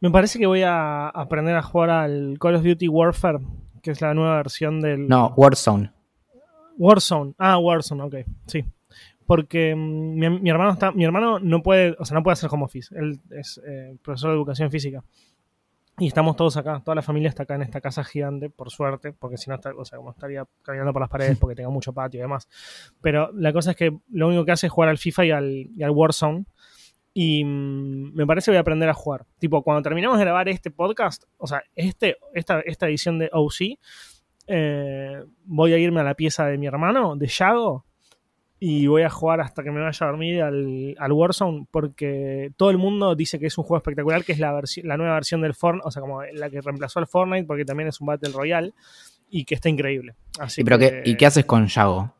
Me 0.00 0.10
parece 0.10 0.38
que 0.38 0.46
voy 0.46 0.62
a 0.62 1.08
aprender 1.08 1.56
a 1.56 1.62
jugar 1.62 1.90
al 1.90 2.36
Call 2.38 2.56
of 2.56 2.62
Duty 2.62 2.88
Warfare, 2.88 3.38
que 3.82 3.90
es 3.90 4.00
la 4.00 4.14
nueva 4.14 4.36
versión 4.36 4.80
del. 4.80 5.08
No, 5.08 5.32
Warzone. 5.36 5.92
Warzone. 6.76 7.34
Ah, 7.38 7.58
Warzone, 7.58 8.02
ok. 8.02 8.14
Sí. 8.46 8.64
Porque 9.26 9.74
mm, 9.74 10.18
mi, 10.18 10.30
mi 10.40 10.50
hermano 10.50 10.72
está. 10.72 10.92
Mi 10.92 11.04
hermano 11.04 11.38
no 11.38 11.62
puede. 11.62 11.96
O 11.98 12.04
sea, 12.04 12.14
no 12.14 12.22
puede 12.22 12.34
hacer 12.34 12.50
home 12.52 12.64
office. 12.64 12.94
Él 12.96 13.20
es 13.30 13.60
eh, 13.66 13.96
profesor 14.02 14.30
de 14.30 14.36
educación 14.36 14.70
física. 14.70 15.02
Y 15.98 16.08
estamos 16.08 16.36
todos 16.36 16.58
acá, 16.58 16.82
toda 16.84 16.94
la 16.94 17.00
familia 17.00 17.30
está 17.30 17.44
acá 17.44 17.54
en 17.54 17.62
esta 17.62 17.80
casa 17.80 18.04
gigante, 18.04 18.50
por 18.50 18.70
suerte, 18.70 19.14
porque 19.14 19.38
si 19.38 19.48
no, 19.48 19.58
o 19.78 19.84
sea, 19.86 19.96
como 19.96 20.10
estaría 20.10 20.44
caminando 20.60 20.92
por 20.92 21.00
las 21.00 21.08
paredes 21.08 21.38
porque 21.38 21.56
tenga 21.56 21.70
mucho 21.70 21.94
patio 21.94 22.18
y 22.18 22.20
demás. 22.20 22.48
Pero 23.00 23.30
la 23.32 23.50
cosa 23.50 23.70
es 23.70 23.78
que 23.78 23.96
lo 24.10 24.28
único 24.28 24.44
que 24.44 24.52
hace 24.52 24.66
es 24.66 24.72
jugar 24.72 24.90
al 24.90 24.98
FIFA 24.98 25.24
y 25.24 25.30
al, 25.30 25.70
y 25.74 25.82
al 25.82 25.90
Warzone. 25.92 26.44
Y 27.18 27.42
mm, 27.46 28.12
me 28.14 28.26
parece 28.26 28.46
que 28.46 28.50
voy 28.50 28.58
a 28.58 28.60
aprender 28.60 28.90
a 28.90 28.94
jugar. 28.94 29.24
Tipo, 29.38 29.62
cuando 29.62 29.80
terminemos 29.82 30.18
de 30.18 30.24
grabar 30.24 30.50
este 30.50 30.70
podcast, 30.70 31.24
o 31.38 31.46
sea, 31.46 31.62
este, 31.74 32.18
esta, 32.34 32.60
esta 32.60 32.86
edición 32.88 33.18
de 33.18 33.30
OC, 33.32 33.78
eh, 34.48 35.24
voy 35.46 35.72
a 35.72 35.78
irme 35.78 36.00
a 36.00 36.04
la 36.04 36.12
pieza 36.14 36.44
de 36.44 36.58
mi 36.58 36.66
hermano, 36.66 37.16
de 37.16 37.26
Yago, 37.26 37.86
y 38.60 38.86
voy 38.86 39.00
a 39.02 39.08
jugar 39.08 39.40
hasta 39.40 39.62
que 39.62 39.70
me 39.70 39.80
vaya 39.80 40.06
a 40.06 40.10
dormir 40.10 40.42
al, 40.42 40.94
al 40.98 41.12
Warzone 41.12 41.66
porque 41.70 42.50
todo 42.58 42.68
el 42.70 42.76
mundo 42.76 43.14
dice 43.14 43.38
que 43.38 43.46
es 43.46 43.56
un 43.56 43.64
juego 43.64 43.78
espectacular, 43.78 44.22
que 44.22 44.32
es 44.32 44.38
la, 44.38 44.52
la 44.82 44.96
nueva 44.98 45.14
versión 45.14 45.40
del 45.40 45.54
Fortnite, 45.54 45.88
o 45.88 45.90
sea, 45.90 46.02
como 46.02 46.22
la 46.22 46.50
que 46.50 46.60
reemplazó 46.60 46.98
al 46.98 47.06
Fortnite 47.06 47.46
porque 47.46 47.64
también 47.64 47.88
es 47.88 47.98
un 48.00 48.08
Battle 48.08 48.32
Royale 48.34 48.72
y 49.30 49.44
que 49.46 49.54
está 49.54 49.70
increíble. 49.70 50.16
Así 50.38 50.56
Sí, 50.56 50.64
pero 50.64 50.78
que, 50.78 51.02
¿qué, 51.02 51.10
¿Y 51.10 51.16
qué 51.16 51.24
haces 51.26 51.46
con 51.46 51.66
Yago? 51.66 52.12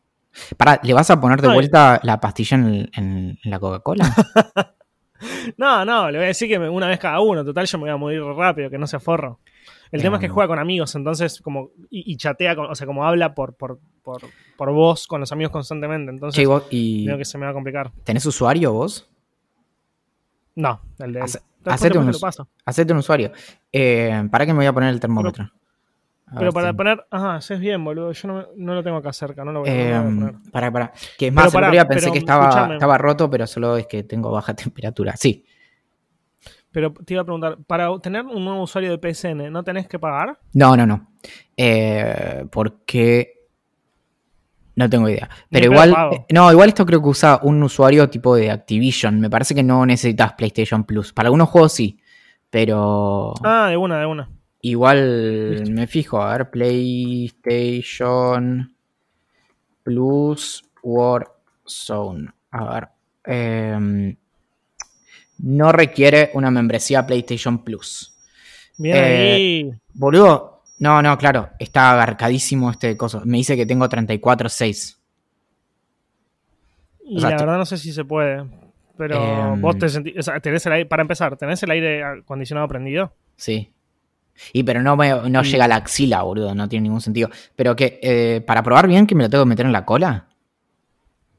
Pará, 0.57 0.81
¿le 0.83 0.93
vas 0.95 1.11
a 1.11 1.19
poner 1.21 1.41
de 1.43 1.49
vuelta 1.49 2.01
la 2.03 2.19
pastilla 2.21 2.57
en, 2.59 2.91
en- 2.95 3.39
en 3.43 3.51
la 3.51 3.59
Coca-Cola? 3.59 4.05
No, 5.57 5.85
no, 5.85 6.11
le 6.11 6.19
voy 6.19 6.25
a 6.25 6.29
decir 6.29 6.49
que 6.49 6.59
una 6.59 6.89
vez 6.89 6.99
cada 6.99 7.21
uno, 7.21 7.45
total 7.45 7.67
yo 7.67 7.79
me 7.79 7.83
voy 7.85 7.91
a 7.91 7.97
morir 7.97 8.23
rápido, 8.23 8.69
que 8.71 8.79
no 8.79 8.87
se 8.87 8.99
forro. 9.01 9.41
El 9.93 10.03
tema 10.03 10.17
es 10.17 10.21
que 10.21 10.29
juega 10.29 10.49
con 10.49 10.59
amigos, 10.59 10.95
entonces 10.97 11.41
como 11.41 11.71
y, 11.91 12.13
y 12.13 12.17
chatea, 12.17 12.57
con- 12.57 12.67
o 12.71 12.75
sea, 12.75 12.87
como 12.87 13.05
habla 13.07 13.35
por, 13.35 13.55
por, 13.55 13.79
por, 14.03 14.23
por 14.57 14.71
voz 14.73 15.07
con 15.07 15.21
los 15.21 15.31
amigos 15.33 15.53
constantemente, 15.53 16.11
entonces 16.11 16.37
Che, 16.37 16.43
¿y 16.43 16.47
vos- 16.47 16.65
¿y 16.71 17.05
creo 17.07 17.19
que 17.19 17.25
se 17.25 17.39
me 17.39 17.45
va 17.45 17.51
a 17.53 17.55
complicar. 17.55 17.93
tenés 18.05 18.27
usuario 18.27 18.73
vos? 18.73 19.09
No, 20.55 20.81
el 20.99 21.13
de. 21.13 21.21
Hace- 21.21 21.41
hacete 21.67 21.99
un 21.99 22.05
te 22.05 22.11
us- 22.11 22.17
lo 22.17 22.21
paso. 22.21 22.49
Hacete 22.65 22.93
un 22.93 22.99
usuario. 23.01 23.33
Eh, 23.73 24.27
¿Para 24.31 24.47
qué 24.47 24.53
me 24.53 24.59
voy 24.59 24.67
a 24.67 24.73
poner 24.73 24.91
el 24.91 25.01
termómetro? 25.01 25.51
A 26.29 26.39
Pero 26.41 26.53
para 26.53 26.71
si- 26.71 26.77
poner, 26.77 27.07
ajá, 27.11 27.37
haces 27.37 27.61
bien, 27.61 27.85
boludo. 27.85 28.11
Yo 28.13 28.27
no, 28.29 28.47
no 28.57 28.75
lo 28.75 28.83
tengo 28.83 28.97
acá 28.97 29.13
cerca, 29.13 29.45
no 29.45 29.53
lo 29.53 29.61
voy, 29.61 29.69
a- 29.71 29.73
no 29.73 29.79
lo 29.79 29.85
voy 29.85 29.93
a 29.93 29.99
Eh, 30.01 30.03
poner. 30.33 30.35
para, 30.53 30.73
para. 30.73 30.93
Que 31.17 31.29
es 31.29 31.33
más, 31.33 31.53
pará, 31.53 31.69
otro 31.69 31.73
día 31.73 31.87
pensé 31.89 32.01
pero 32.07 32.13
que 32.15 32.19
estaba, 32.19 32.73
estaba 32.75 32.99
roto, 32.99 33.31
pero 33.31 33.47
solo 33.47 33.77
es 33.77 33.87
que 33.87 34.03
tengo 34.03 34.31
baja 34.33 34.55
temperatura. 34.73 35.15
Sí. 35.17 35.45
Pero 36.73 36.93
te 36.93 37.15
iba 37.15 37.23
a 37.23 37.25
preguntar, 37.25 37.59
para 37.67 37.89
tener 38.01 38.23
un 38.27 38.45
nuevo 38.45 38.63
usuario 38.63 38.91
de 38.91 38.99
PSN, 38.99 39.51
¿no 39.51 39.63
tenés 39.65 39.87
que 39.89 39.99
pagar? 39.99 40.39
No, 40.53 40.77
no, 40.77 40.85
no. 40.85 41.09
Eh, 41.57 42.45
porque 42.51 43.33
no 44.75 44.91
tengo 44.91 45.09
idea. 45.09 45.31
Pero 45.49 45.73
igual, 45.73 45.95
eh, 46.13 46.27
no, 46.35 46.51
igual 46.53 46.69
esto 46.69 46.85
creo 46.85 47.01
que 47.01 47.09
usa 47.09 47.41
un 47.43 47.63
usuario 47.63 48.11
tipo 48.11 48.35
de 48.37 48.51
Activision. 48.51 49.21
Me 49.21 49.31
parece 49.31 49.55
que 49.55 49.63
no 49.63 49.87
necesitas 49.87 50.33
PlayStation 50.35 50.85
Plus. 50.85 51.13
Para 51.15 51.29
algunos 51.29 51.49
juegos 51.49 51.73
sí, 51.73 51.99
pero 52.51 53.33
Ah, 53.43 53.69
de 53.71 53.77
una, 53.79 53.99
de 54.01 54.07
una. 54.07 54.29
Igual 54.71 55.51
Listo. 55.61 55.71
me 55.73 55.87
fijo. 55.87 56.21
A 56.23 56.37
ver, 56.37 56.51
PlayStation 56.51 58.75
Plus 59.83 60.65
Warzone. 60.83 62.29
A 62.51 62.75
ver. 62.75 62.89
em, 63.25 64.17
no 65.39 65.73
requiere 65.73 66.31
una 66.35 66.51
membresía 66.51 67.07
PlayStation 67.07 67.63
Plus. 67.65 68.13
Bien 68.79 68.97
Eh, 68.97 69.33
ahí. 69.35 69.71
Boludo, 69.95 70.63
no, 70.79 71.01
no, 71.03 71.17
claro, 71.19 71.51
está 71.59 71.93
agarcadísimo 71.93 72.71
este 72.71 72.97
coso. 72.97 73.23
Me 73.25 73.39
dice 73.39 73.57
que 73.57 73.67
tengo 73.67 73.89
34.6. 73.89 74.99
Y 77.05 77.17
o 77.19 77.21
sea, 77.21 77.31
la 77.31 77.37
verdad 77.37 77.59
no 77.59 77.67
sé 77.67 77.77
si 77.79 77.93
se 77.93 78.05
puede. 78.05 78.45
Pero 78.97 79.53
Em. 79.55 79.61
vos 79.61 79.77
te 79.79 79.89
sentís. 79.91 80.17
O 80.19 80.23
sea, 80.23 80.41
tenés 80.41 80.65
el 80.67 80.73
aire. 80.73 80.87
Para 80.87 81.03
empezar, 81.03 81.37
¿tenés 81.37 81.63
el 81.63 81.71
aire 81.71 82.03
acondicionado 82.03 82.67
prendido? 82.69 83.13
Sí. 83.37 83.71
Y 84.53 84.63
pero 84.65 84.83
no, 84.83 84.97
me- 84.97 85.29
no 85.31 85.41
Y- 85.43 85.45
llega 85.45 85.65
a 85.65 85.69
la 85.69 85.77
axila, 85.77 86.23
boludo, 86.23 86.55
no 86.55 86.69
tiene 86.69 86.85
ningún 86.85 87.01
sentido. 87.01 87.31
Pero 87.55 87.75
que, 87.77 87.99
eh, 88.03 88.41
para 88.47 88.63
probar 88.63 88.87
bien 88.89 89.07
que 89.07 89.15
me 89.15 89.25
lo 89.25 89.31
tengo 89.31 89.45
que 89.45 89.49
meter 89.49 89.67
en 89.67 89.73
la 89.73 89.85
cola. 89.85 90.27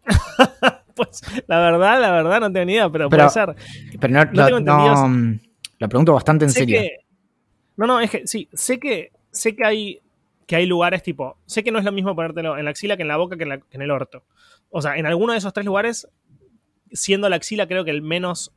Pues 0.96 1.22
la 1.46 1.59
verdad, 1.59 2.02
la 2.02 2.12
verdad 2.12 2.40
no 2.40 2.52
tengo 2.52 2.66
ni 2.66 2.74
idea, 2.74 2.90
pero, 2.90 3.07
Pero- 3.07 3.28
puede 3.28 3.30
ser. 3.30 3.56
Pero 4.00 4.13
no, 4.13 4.25
No 4.25 4.31
lo, 4.50 4.57
tengo 4.57 4.59
no, 4.62 5.07
mm, 5.09 5.40
lo 5.78 5.90
pregunto 5.90 6.13
bastante 6.13 6.46
en 6.46 6.52
sé 6.52 6.59
serio. 6.62 6.80
que. 6.81 6.90
No, 7.75 7.86
no, 7.86 8.00
es 8.00 8.09
que 8.09 8.25
sí, 8.25 8.50
sé 8.53 8.80
que. 8.80 9.12
Sé 9.31 9.56
que 9.56 9.63
hay. 9.63 10.02
Que 10.47 10.56
hay 10.56 10.66
lugares 10.66 11.03
tipo. 11.03 11.38
Sé 11.46 11.63
que 11.63 11.72
no 11.72 11.78
es 11.78 11.86
lo 11.86 11.91
mismo 11.91 12.16
ponértelo 12.16 12.57
en 12.57 12.66
la 12.66 12.72
axila 12.72 12.96
que 12.96 13.03
en 13.03 13.09
la 13.09 13.18
boca 13.18 13.38
que 13.38 13.44
en, 13.44 13.50
la- 13.50 13.57
que 13.59 13.66
en 13.78 13.81
el 13.84 13.91
orto. 13.91 14.24
O 14.72 14.81
sea, 14.81 14.97
en 14.97 15.06
alguno 15.06 15.34
de 15.34 15.38
esos 15.38 15.53
tres 15.53 15.68
lugares, 15.68 16.07
siendo 16.91 17.30
la 17.30 17.36
axila, 17.36 17.68
creo 17.68 17.86
que 17.86 17.91
el 17.91 18.02
menos 18.02 18.52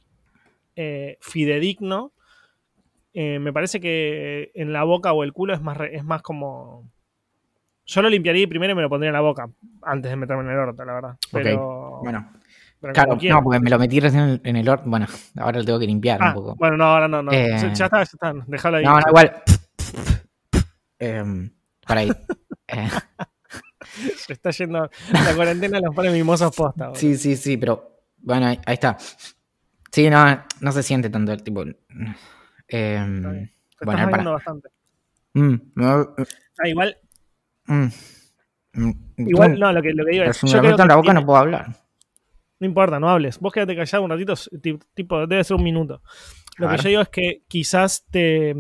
eh, 0.77 1.19
fidedigno. 1.21 2.13
Eh, 3.15 3.39
me 3.39 3.53
parece 3.53 3.81
que 3.81 4.51
en 4.55 4.73
la 4.73 4.85
boca 4.85 5.13
o 5.13 5.25
el 5.25 5.33
culo 5.33 5.53
es 5.55 5.61
más, 5.61 5.77
re- 5.77 5.95
es 5.97 6.05
más 6.05 6.23
como. 6.23 6.91
Yo 7.87 8.03
lo 8.03 8.09
limpiaría 8.11 8.47
primero 8.47 8.73
y 8.73 8.77
me 8.77 8.83
lo 8.83 8.89
pondría 8.89 9.09
en 9.09 9.15
la 9.15 9.21
boca 9.21 9.49
antes 9.83 10.11
de 10.11 10.17
meterme 10.17 10.45
en 10.45 10.51
el 10.51 10.57
orto, 10.59 10.85
la 10.85 10.93
verdad. 10.95 11.17
Pero, 11.33 12.01
Bueno, 12.05 12.33
pero 12.81 12.93
claro, 12.93 13.19
no, 13.21 13.43
porque 13.43 13.59
me 13.61 13.69
lo 13.71 13.79
metí 13.81 13.99
recién 13.99 14.41
en- 14.45 14.57
el 14.57 14.69
horno. 14.69 14.85
Bueno, 14.91 15.07
ahora 15.39 15.59
lo 15.59 15.65
tengo 15.65 15.79
que 15.81 15.87
limpiar 15.87 16.21
un 16.21 16.29
Ah, 16.29 16.35
poco. 16.35 16.55
bueno, 16.57 16.77
no, 16.77 16.85
ahora 16.85 17.09
no, 17.09 17.21
no. 17.23 17.33
Eh, 17.33 17.49
Ya 17.75 17.87
está, 17.87 17.99
ya 17.99 18.03
está. 18.03 18.33
Déjalo 18.47 18.77
ahí. 18.77 18.85
No, 18.85 18.93
no, 19.01 19.03
igual. 19.09 19.43
Em, 20.99 21.51
para 21.87 22.01
ahí. 22.01 22.11
Eh, 22.73 22.89
Se 24.17 24.35
está 24.35 24.51
yendo. 24.53 24.89
La 25.13 25.35
cuarentena 25.35 25.81
los 25.81 25.93
pone 25.93 26.11
mimosos 26.13 26.55
posta. 26.55 26.95
Sí, 26.95 27.17
sí, 27.17 27.37
sí, 27.37 27.57
pero 27.57 27.99
bueno, 28.19 28.47
ahí, 28.47 28.61
ahí 28.65 28.75
está. 28.75 28.97
Sí, 29.91 30.09
no, 30.09 30.45
no 30.61 30.71
se 30.71 30.85
siente 30.85 31.11
tanto 31.11 31.33
el 31.33 31.43
tipo. 31.43 31.65
Em. 32.71 33.23
Te 33.23 33.85
bueno, 33.85 34.01
estás 34.03 34.11
para. 34.11 34.31
bastante. 34.31 34.69
Mm, 35.35 35.55
no, 35.77 36.15
Ah, 36.63 36.69
igual, 36.69 36.97
mm, 37.67 37.85
mm, 38.75 38.91
igual, 39.29 39.59
no, 39.59 39.73
lo 39.73 39.81
que, 39.83 39.93
lo 39.93 40.05
que 40.05 40.11
digo 40.13 40.25
es. 40.25 40.37
si 40.37 40.47
me 40.47 40.53
yo 40.53 40.59
creo 40.61 40.71
meto 40.73 40.83
en 40.83 40.89
la 40.89 40.97
boca 40.97 41.05
tiene- 41.07 41.21
no 41.21 41.27
puedo 41.27 41.39
hablar. 41.39 41.67
No 42.59 42.67
importa, 42.67 43.01
no 43.01 43.09
hables. 43.09 43.39
Vos 43.39 43.53
quédate 43.53 43.75
callado 43.75 44.05
un 44.05 44.11
ratito, 44.11 44.35
ti- 44.61 44.79
tipo, 44.93 45.27
debe 45.27 45.43
ser 45.45 45.57
un 45.57 45.63
minuto. 45.65 46.03
Lo 46.59 46.69
que 46.69 46.77
yo 46.77 46.89
digo 46.91 47.01
es 47.01 47.09
que 47.09 47.43
quizás 47.49 48.05
te. 48.11 48.55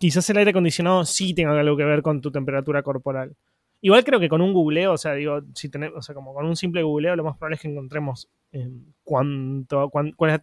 Quizás 0.00 0.30
el 0.30 0.38
aire 0.38 0.50
acondicionado 0.52 1.04
sí 1.04 1.34
tenga 1.34 1.58
algo 1.60 1.76
que 1.76 1.84
ver 1.84 2.00
con 2.00 2.20
tu 2.22 2.30
temperatura 2.30 2.82
corporal. 2.82 3.36
Igual 3.82 4.04
creo 4.04 4.18
que 4.20 4.28
con 4.30 4.40
un 4.40 4.54
googleo, 4.54 4.92
o 4.92 4.96
sea, 4.96 5.12
digo, 5.14 5.40
si 5.54 5.68
tenemos, 5.68 5.98
o 5.98 6.02
sea, 6.02 6.14
como 6.14 6.32
con 6.32 6.46
un 6.46 6.56
simple 6.56 6.82
googleo, 6.82 7.14
lo 7.16 7.24
más 7.24 7.36
probable 7.36 7.56
es 7.56 7.60
que 7.62 7.68
encontremos 7.68 8.30
eh, 8.52 8.70
cuánto, 9.04 9.90
cuán- 9.90 10.12
cuál 10.12 10.30
es, 10.30 10.40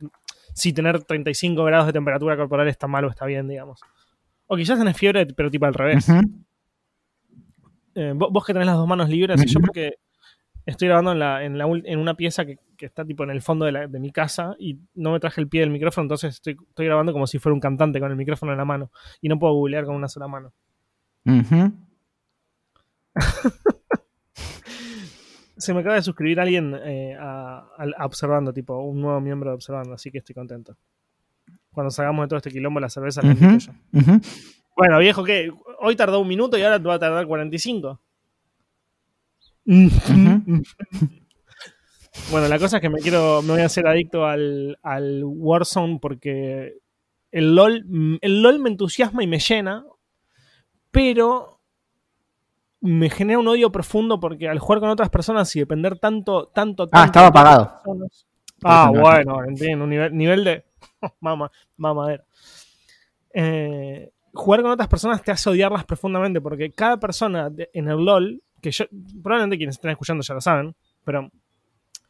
si 0.60 0.74
tener 0.74 1.04
35 1.04 1.64
grados 1.64 1.88
de 1.88 1.94
temperatura 1.94 2.38
corporal 2.38 2.68
está 2.68 2.88
mal 2.88 3.06
o 3.06 3.10
está 3.10 3.26
bien, 3.26 3.48
digamos. 3.48 3.80
O 4.48 4.56
quizás 4.56 4.78
tenés 4.78 4.98
fiebre, 4.98 5.26
pero 5.28 5.50
tipo 5.50 5.66
al 5.66 5.74
revés. 5.74 6.08
Eh, 7.96 8.14
vos, 8.16 8.30
vos 8.32 8.46
que 8.46 8.54
tenés 8.54 8.68
las 8.68 8.76
dos 8.78 8.88
manos 8.88 9.10
libres, 9.10 9.42
y 9.44 9.48
yo 9.48 9.60
porque 9.60 9.96
estoy 10.66 10.88
grabando 10.88 11.12
en, 11.12 11.20
la, 11.20 11.44
en, 11.44 11.58
la 11.58 11.66
ul- 11.68 11.82
en 11.86 12.00
una 12.00 12.14
pieza 12.16 12.46
que, 12.46 12.58
que 12.78 12.86
está 12.86 13.04
tipo 13.04 13.24
en 13.24 13.32
el 13.32 13.42
fondo 13.42 13.66
de, 13.66 13.72
la- 13.72 13.88
de 13.88 14.00
mi 14.00 14.12
casa 14.12 14.56
y 14.60 14.78
no 14.94 15.12
me 15.12 15.20
traje 15.20 15.42
el 15.42 15.48
pie 15.50 15.62
del 15.62 15.70
micrófono, 15.72 16.04
entonces 16.06 16.36
estoy, 16.36 16.56
estoy 16.68 16.86
grabando 16.86 17.12
como 17.14 17.26
si 17.28 17.40
fuera 17.40 17.54
un 17.54 17.60
cantante 17.60 18.00
con 18.00 18.12
el 18.12 18.18
micrófono 18.18 18.52
en 18.52 18.58
la 18.60 18.66
mano 18.66 18.92
y 19.22 19.28
no 19.30 19.40
puedo 19.40 19.54
googlear 19.54 19.86
con 19.86 19.96
una 19.96 20.08
sola 20.08 20.28
mano. 20.28 20.54
Ujú. 21.26 21.74
Se 25.60 25.74
me 25.74 25.82
acaba 25.82 25.96
de 25.96 26.02
suscribir 26.02 26.40
alguien 26.40 26.74
eh, 26.84 27.16
a, 27.20 27.68
Observando, 28.00 28.52
tipo 28.54 28.80
un 28.80 29.02
nuevo 29.02 29.22
miembro 29.22 29.50
de 29.50 29.56
Observando, 29.56 29.94
así 29.94 30.10
que 30.10 30.20
estoy 30.20 30.34
contento. 30.34 30.76
Cuando 31.72 31.92
salgamos 31.92 32.24
de 32.24 32.28
todo 32.30 32.38
este 32.38 32.52
quilombo, 32.52 32.80
la 32.80 32.90
cerveza 32.90 33.22
la 33.22 33.34
Ujú. 33.34 33.44
invito 33.44 33.72
yo. 33.94 34.20
Bueno, 34.76 34.98
viejo, 35.00 35.24
¿qué? 35.24 35.52
Hoy 35.82 35.96
tardó 35.96 36.22
un 36.22 36.28
minuto 36.28 36.58
y 36.58 36.64
ahora 36.64 36.78
va 36.80 36.96
a 36.96 37.00
tardar 37.00 37.28
45. 37.28 38.00
Bueno, 42.32 42.48
la 42.48 42.60
cosa 42.60 42.78
es 42.78 42.82
que 42.82 42.90
me 42.90 43.00
quiero, 43.00 43.42
me 43.42 43.54
voy 43.54 43.62
a 43.62 43.66
hacer 43.66 43.88
adicto 43.88 44.26
al, 44.26 44.78
al 44.82 45.24
Warzone 45.24 46.00
porque 46.02 46.78
el 47.32 47.56
LOL, 47.56 47.86
el 48.22 48.42
LOL 48.42 48.60
me 48.60 48.70
entusiasma 48.70 49.24
y 49.24 49.28
me 49.28 49.40
llena, 49.40 49.86
pero 50.92 51.59
me 52.82 53.10
genera 53.10 53.40
un 53.40 53.48
odio 53.48 53.72
profundo 53.72 54.20
porque 54.20 54.48
al 54.48 54.60
jugar 54.60 54.80
con 54.80 54.90
otras 54.90 55.10
personas 55.10 55.54
y 55.56 55.60
depender 55.60 56.00
tanto, 56.00 56.48
tanto, 56.48 56.88
tanto 56.88 56.98
Ah, 57.02 57.06
estaba 57.06 57.28
apagado. 57.28 57.66
personas- 57.84 58.26
Ah, 58.64 58.92
no- 58.94 59.02
bueno, 59.02 59.36
Valentín, 59.36 59.82
un 59.82 59.90
nivel, 59.90 60.16
nivel 60.18 60.44
de 60.44 60.66
mama, 61.22 61.50
mamadera. 61.78 62.24
Eh, 63.34 64.12
jugar 64.34 64.62
con 64.62 64.72
otras 64.72 64.88
personas 64.88 65.22
te 65.24 65.32
hace 65.32 65.50
odiarlas 65.50 65.86
profundamente 65.86 66.42
porque 66.42 66.72
cada 66.72 66.98
persona 67.00 67.52
en 67.74 67.88
el 67.90 67.98
LOL, 68.04 68.42
que 68.62 68.72
yo, 68.72 68.86
probablemente 69.24 69.58
quienes 69.58 69.76
estén 69.76 69.92
escuchando 69.92 70.24
ya 70.24 70.34
lo 70.34 70.42
saben, 70.42 70.76
pero 71.04 71.30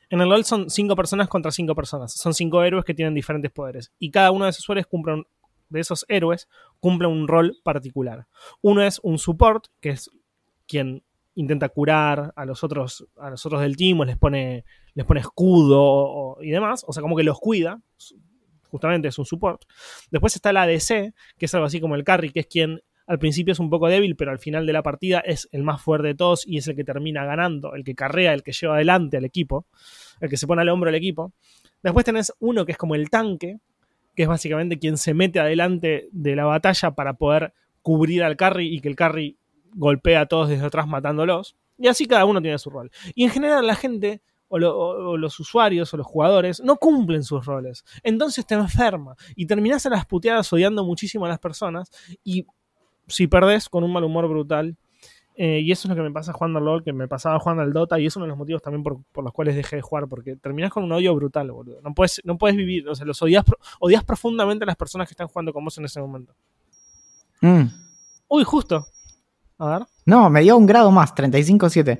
en 0.10 0.22
el 0.22 0.27
LOL 0.30 0.44
son 0.44 0.69
cinco 0.69 0.95
personas 0.95 1.27
contra 1.27 1.51
cinco 1.51 1.75
personas. 1.75 2.13
Son 2.13 2.33
cinco 2.33 2.63
héroes 2.63 2.83
que 2.86 2.94
tienen 2.95 3.13
diferentes 3.13 3.51
poderes. 3.51 3.92
Y 4.00 4.10
cada 4.10 4.31
uno 4.31 4.45
de 4.45 4.51
esos 4.51 4.68
héroes 4.69 4.88
cumple 4.88 5.13
un, 5.13 5.27
de 5.69 5.80
esos 5.80 6.04
héroes 6.07 6.48
cumple 6.80 7.07
un 7.07 7.27
rol 7.27 7.57
particular. 7.63 8.25
Uno 8.62 8.81
es 8.81 9.00
un 9.04 9.19
support, 9.19 9.65
que 9.80 9.89
es 9.89 10.10
quien 10.69 11.04
intenta 11.36 11.69
curar 11.69 12.31
a 12.36 12.45
los 12.45 12.63
otros, 12.63 13.07
a 13.18 13.30
los 13.30 13.45
otros 13.45 13.62
del 13.62 13.75
team, 13.75 14.00
o 14.00 14.06
les 14.06 14.18
pone, 14.18 14.63
les 14.94 15.06
pone 15.06 15.19
escudo 15.19 16.38
y 16.42 16.51
demás, 16.51 16.86
o 16.88 16.94
sea, 16.94 17.01
como 17.01 17.18
que 17.18 17.24
los 17.24 17.39
cuida, 17.39 17.81
justamente 18.69 19.07
es 19.07 19.18
un 19.18 19.25
support. 19.25 19.63
Después 20.12 20.36
está 20.36 20.54
la 20.54 20.63
ADC, 20.63 21.13
que 21.38 21.45
es 21.45 21.54
algo 21.56 21.66
así 21.66 21.81
como 21.81 21.95
el 21.95 22.04
carry, 22.04 22.31
que 22.31 22.42
es 22.42 22.48
quien 22.48 22.81
al 23.07 23.18
principio 23.18 23.54
es 23.54 23.60
un 23.60 23.71
poco 23.71 23.88
débil, 23.88 24.16
pero 24.16 24.30
al 24.30 24.38
final 24.38 24.68
de 24.68 24.74
la 24.74 24.83
partida 24.83 25.19
es 25.19 25.50
el 25.51 25.63
más 25.63 25.81
fuerte 25.81 26.10
de 26.10 26.16
todos 26.16 26.45
y 26.45 26.57
es 26.57 26.68
el 26.68 26.75
que 26.75 26.83
termina 26.83 27.25
ganando, 27.25 27.74
el 27.74 27.83
que 27.83 27.95
carrea, 27.95 28.33
el 28.33 28.44
que 28.44 28.51
lleva 28.51 28.75
adelante 28.75 29.18
al 29.18 29.25
equipo, 29.25 29.65
el 30.22 30.30
que 30.30 30.38
se 30.38 30.45
pone 30.45 30.62
al 30.62 30.69
hombro 30.69 30.89
al 30.89 30.95
equipo. 30.95 31.33
Después 31.81 32.06
tenés 32.06 32.31
uno 32.38 32.68
que 32.68 32.74
es 32.74 32.77
como 32.77 32.94
el 32.94 33.10
tanque, 33.10 33.57
que 34.15 34.24
es 34.24 34.30
básicamente 34.30 34.77
quien 34.77 34.98
se 34.98 35.15
mete 35.15 35.39
adelante 35.39 36.07
de 36.12 36.36
la 36.36 36.45
batalla 36.45 36.92
para 36.92 37.13
poder 37.13 37.54
cubrir 37.81 38.24
al 38.24 38.36
carry 38.36 38.75
y 38.75 38.80
que 38.80 38.89
el 38.89 38.95
carry 38.95 39.38
golpea 39.74 40.21
a 40.21 40.25
todos 40.25 40.50
desde 40.50 40.66
atrás 40.66 40.88
matándolos. 40.88 41.56
Y 41.77 41.88
así 41.88 42.06
cada 42.06 42.25
uno 42.25 42.42
tiene 42.42 42.57
su 42.57 42.69
rol. 42.69 42.92
Y 43.16 43.24
en 43.24 43.30
general 43.30 43.66
la 43.66 43.75
gente 43.75 44.21
o, 44.50 45.18
los 45.18 45.39
usuarios 45.39 45.94
o 45.94 45.98
los 45.98 46.07
jugadores 46.07 46.62
no 46.62 46.77
cumplen 46.77 47.24
sus 47.24 47.45
roles. 47.45 47.86
Entonces 48.04 48.45
te 48.45 48.56
enferma 48.56 49.16
y 49.36 49.45
terminás 49.45 49.86
a 49.86 49.89
las 49.89 50.06
puteadas 50.06 50.51
odiando 50.51 50.83
muchísimo 50.83 51.25
a 51.25 51.30
las 51.30 51.39
personas 51.39 51.89
y 52.24 52.45
si 53.07 53.27
perdés 53.27 53.69
con 53.69 53.83
un 53.83 53.94
mal 53.94 54.04
humor 54.04 54.27
brutal. 54.27 54.75
Eh, 55.42 55.62
y 55.62 55.72
eso 55.72 55.88
es 55.88 55.89
lo 55.89 55.95
que 55.95 56.01
me 56.01 56.12
pasa 56.12 56.33
jugando 56.33 56.60
al 56.60 56.65
LOL, 56.65 56.83
que 56.83 56.92
me 56.92 57.07
pasaba 57.07 57.39
jugando 57.39 57.63
al 57.63 57.72
Dota, 57.72 57.98
y 57.98 58.06
es 58.06 58.13
uno 58.18 58.25
de 58.25 58.30
los 58.30 58.38
motivos 58.38 58.62
también 58.62 58.83
por, 58.83 59.24
los 59.24 59.31
cuales 59.31 59.56
dejé 59.56 59.77
de 59.77 59.81
jugar, 59.81 60.10
porque 60.10 60.36
terminás 60.36 60.69
con 60.69 60.83
un 60.83 60.92
odio 60.92 61.15
brutal, 61.15 61.50
boludo. 61.50 61.80
No 61.81 61.94
puedes, 61.94 62.19
no 62.25 62.38
puedes 62.38 62.57
vivir, 62.57 62.89
o 62.89 62.94
sea, 62.94 63.06
los 63.06 63.22
odias, 63.22 63.45
odias 63.80 64.04
profundamente 64.04 64.65
a 64.65 64.68
las 64.68 64.75
personas 64.75 65.07
que 65.07 65.13
están 65.13 65.30
jugando 65.30 65.54
con 65.54 65.63
vos 65.63 65.77
en 65.77 65.86
ese 65.86 66.01
momento. 66.01 66.36
Mm. 67.39 67.68
Uy, 68.27 68.44
justo. 68.44 68.86
A 69.59 69.67
ver. 69.67 69.88
No, 70.06 70.29
me 70.29 70.41
dio 70.41 70.57
un 70.57 70.65
grado 70.65 70.89
más, 70.89 71.13
35-7. 71.13 72.00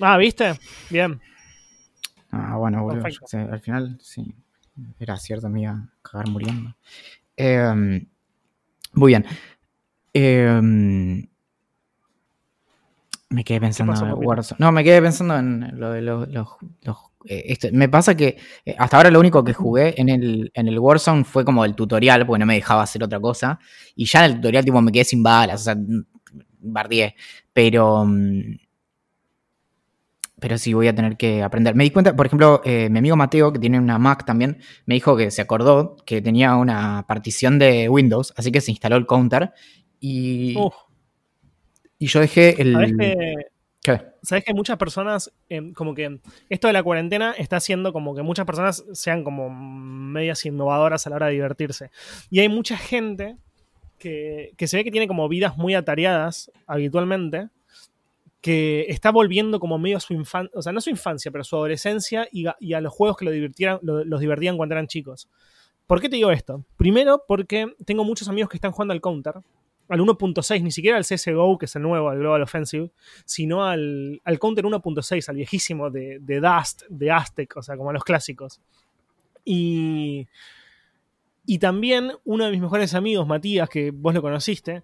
Ah, 0.00 0.16
¿viste? 0.16 0.58
Bien. 0.88 1.20
Ah, 2.30 2.56
bueno, 2.56 2.82
boludo. 2.82 3.04
al 3.04 3.60
final, 3.60 3.98
sí. 4.00 4.34
Era 4.98 5.16
cierto, 5.16 5.48
me 5.48 5.62
iba 5.62 5.72
a 5.72 5.88
cagar 6.02 6.28
muriendo. 6.28 6.74
Em, 7.36 8.06
muy 8.92 9.12
bien. 9.12 9.24
Em, 10.12 11.28
me 13.30 13.44
quedé 13.44 13.60
pensando 13.60 13.92
en 13.92 14.12
Warzone. 14.14 14.58
No, 14.58 14.72
me 14.72 14.84
quedé 14.84 15.00
pensando 15.02 15.36
en 15.36 15.78
lo 15.78 15.90
de 15.90 16.02
los. 16.02 16.28
Eh, 17.26 17.44
este, 17.46 17.72
me 17.72 17.88
pasa 17.88 18.14
que 18.16 18.36
eh, 18.64 18.76
hasta 18.78 18.96
ahora 18.98 19.10
lo 19.10 19.18
único 19.18 19.42
que 19.42 19.54
jugué 19.54 19.94
en 19.96 20.08
el, 20.08 20.50
en 20.54 20.68
el 20.68 20.78
Warzone 20.78 21.24
fue 21.24 21.44
como 21.44 21.64
el 21.64 21.74
tutorial, 21.74 22.26
porque 22.26 22.40
no 22.40 22.46
me 22.46 22.54
dejaba 22.54 22.82
hacer 22.82 23.02
otra 23.02 23.20
cosa. 23.20 23.58
Y 23.96 24.06
ya 24.06 24.24
en 24.24 24.32
el 24.32 24.36
tutorial, 24.36 24.64
tipo, 24.64 24.80
me 24.80 24.92
quedé 24.92 25.04
sin 25.04 25.22
balas, 25.22 25.62
o 25.62 25.64
sea, 25.64 25.76
bardié. 26.64 27.14
Pero. 27.52 28.04
Mm, 28.04 28.56
pero 30.40 30.58
sí 30.58 30.74
voy 30.74 30.88
a 30.88 30.94
tener 30.94 31.16
que 31.16 31.42
aprender. 31.42 31.74
Me 31.74 31.84
di 31.84 31.90
cuenta, 31.90 32.14
por 32.14 32.26
ejemplo, 32.26 32.60
eh, 32.66 32.90
mi 32.90 32.98
amigo 32.98 33.16
Mateo, 33.16 33.50
que 33.50 33.58
tiene 33.58 33.78
una 33.78 33.98
Mac 33.98 34.26
también, 34.26 34.58
me 34.84 34.94
dijo 34.94 35.16
que 35.16 35.30
se 35.30 35.40
acordó 35.40 35.96
que 36.04 36.20
tenía 36.20 36.56
una 36.56 37.06
partición 37.08 37.58
de 37.58 37.88
Windows, 37.88 38.34
así 38.36 38.52
que 38.52 38.60
se 38.60 38.70
instaló 38.70 38.96
el 38.96 39.06
counter 39.06 39.52
y, 40.00 40.54
y 41.98 42.06
yo 42.06 42.20
dejé 42.20 42.60
el... 42.60 42.74
¿Sabes 42.74 42.92
que, 42.98 43.34
¿Qué? 43.82 44.00
¿Sabes 44.22 44.44
que 44.44 44.54
muchas 44.54 44.78
personas, 44.78 45.30
em, 45.48 45.72
como 45.74 45.94
que 45.94 46.18
esto 46.48 46.66
de 46.66 46.72
la 46.72 46.82
cuarentena 46.82 47.34
está 47.38 47.56
haciendo 47.56 47.92
como 47.92 48.14
que 48.14 48.22
muchas 48.22 48.46
personas 48.46 48.84
sean 48.92 49.24
como 49.24 49.50
medias 49.50 50.44
innovadoras 50.46 51.06
a 51.06 51.10
la 51.10 51.16
hora 51.16 51.26
de 51.26 51.32
divertirse? 51.32 51.90
Y 52.30 52.40
hay 52.40 52.48
mucha 52.48 52.76
gente 52.76 53.36
que, 54.04 54.66
se 54.66 54.76
ve 54.76 54.84
que 54.84 54.90
tiene 54.90 55.08
como 55.08 55.28
vidas 55.28 55.56
muy 55.56 55.74
atareadas 55.74 56.50
habitualmente 56.66 57.48
que 58.42 58.84
está 58.88 59.10
volviendo 59.10 59.58
como 59.58 59.78
medio 59.78 59.96
a 59.96 60.00
su 60.00 60.12
infancia, 60.12 60.50
o 60.54 60.60
sea, 60.60 60.72
no 60.72 60.82
su 60.82 60.90
infancia, 60.90 61.30
pero 61.30 61.44
su 61.44 61.56
adolescencia 61.56 62.28
y 62.30 62.74
a, 62.74 62.80
los 62.82 62.92
juegos 62.92 63.16
que 63.16 63.24
lo 63.24 63.30
divertían, 63.30 63.78
los 63.82 64.20
divertían 64.20 64.58
cuando 64.58 64.74
eran 64.74 64.86
chicos. 64.86 65.30
¿Por 65.86 66.02
qué 66.02 66.10
te 66.10 66.16
digo 66.16 66.30
esto? 66.30 66.62
Primero, 66.76 67.24
porque 67.26 67.74
tengo 67.86 68.04
muchos 68.04 68.28
amigos 68.28 68.50
que 68.50 68.58
están 68.58 68.72
jugando 68.72 68.92
al 68.92 69.00
Counter, 69.00 69.36
al 69.88 70.00
1.6, 70.00 70.62
ni 70.62 70.70
siquiera 70.70 70.98
al 70.98 71.04
CSGO, 71.04 71.56
que 71.56 71.64
es 71.64 71.76
el 71.76 71.82
nuevo, 71.82 72.10
al 72.10 72.18
Global 72.18 72.42
Offensive, 72.42 72.90
sino 73.24 73.64
al, 73.64 74.20
al 74.24 74.38
Counter 74.38 74.66
1.6, 74.66 75.26
al 75.30 75.36
viejísimo 75.36 75.88
de, 75.88 76.18
de, 76.20 76.40
Dust, 76.40 76.82
de 76.90 77.10
Aztec, 77.10 77.56
o 77.56 77.62
sea, 77.62 77.78
como 77.78 77.88
a 77.88 77.92
los 77.94 78.04
clásicos. 78.04 78.60
Y, 79.42 80.26
y 81.46 81.58
también 81.58 82.12
uno 82.24 82.44
de 82.44 82.50
mis 82.50 82.60
mejores 82.60 82.94
amigos, 82.94 83.26
Matías, 83.26 83.68
que 83.68 83.90
vos 83.90 84.14
lo 84.14 84.22
conociste, 84.22 84.82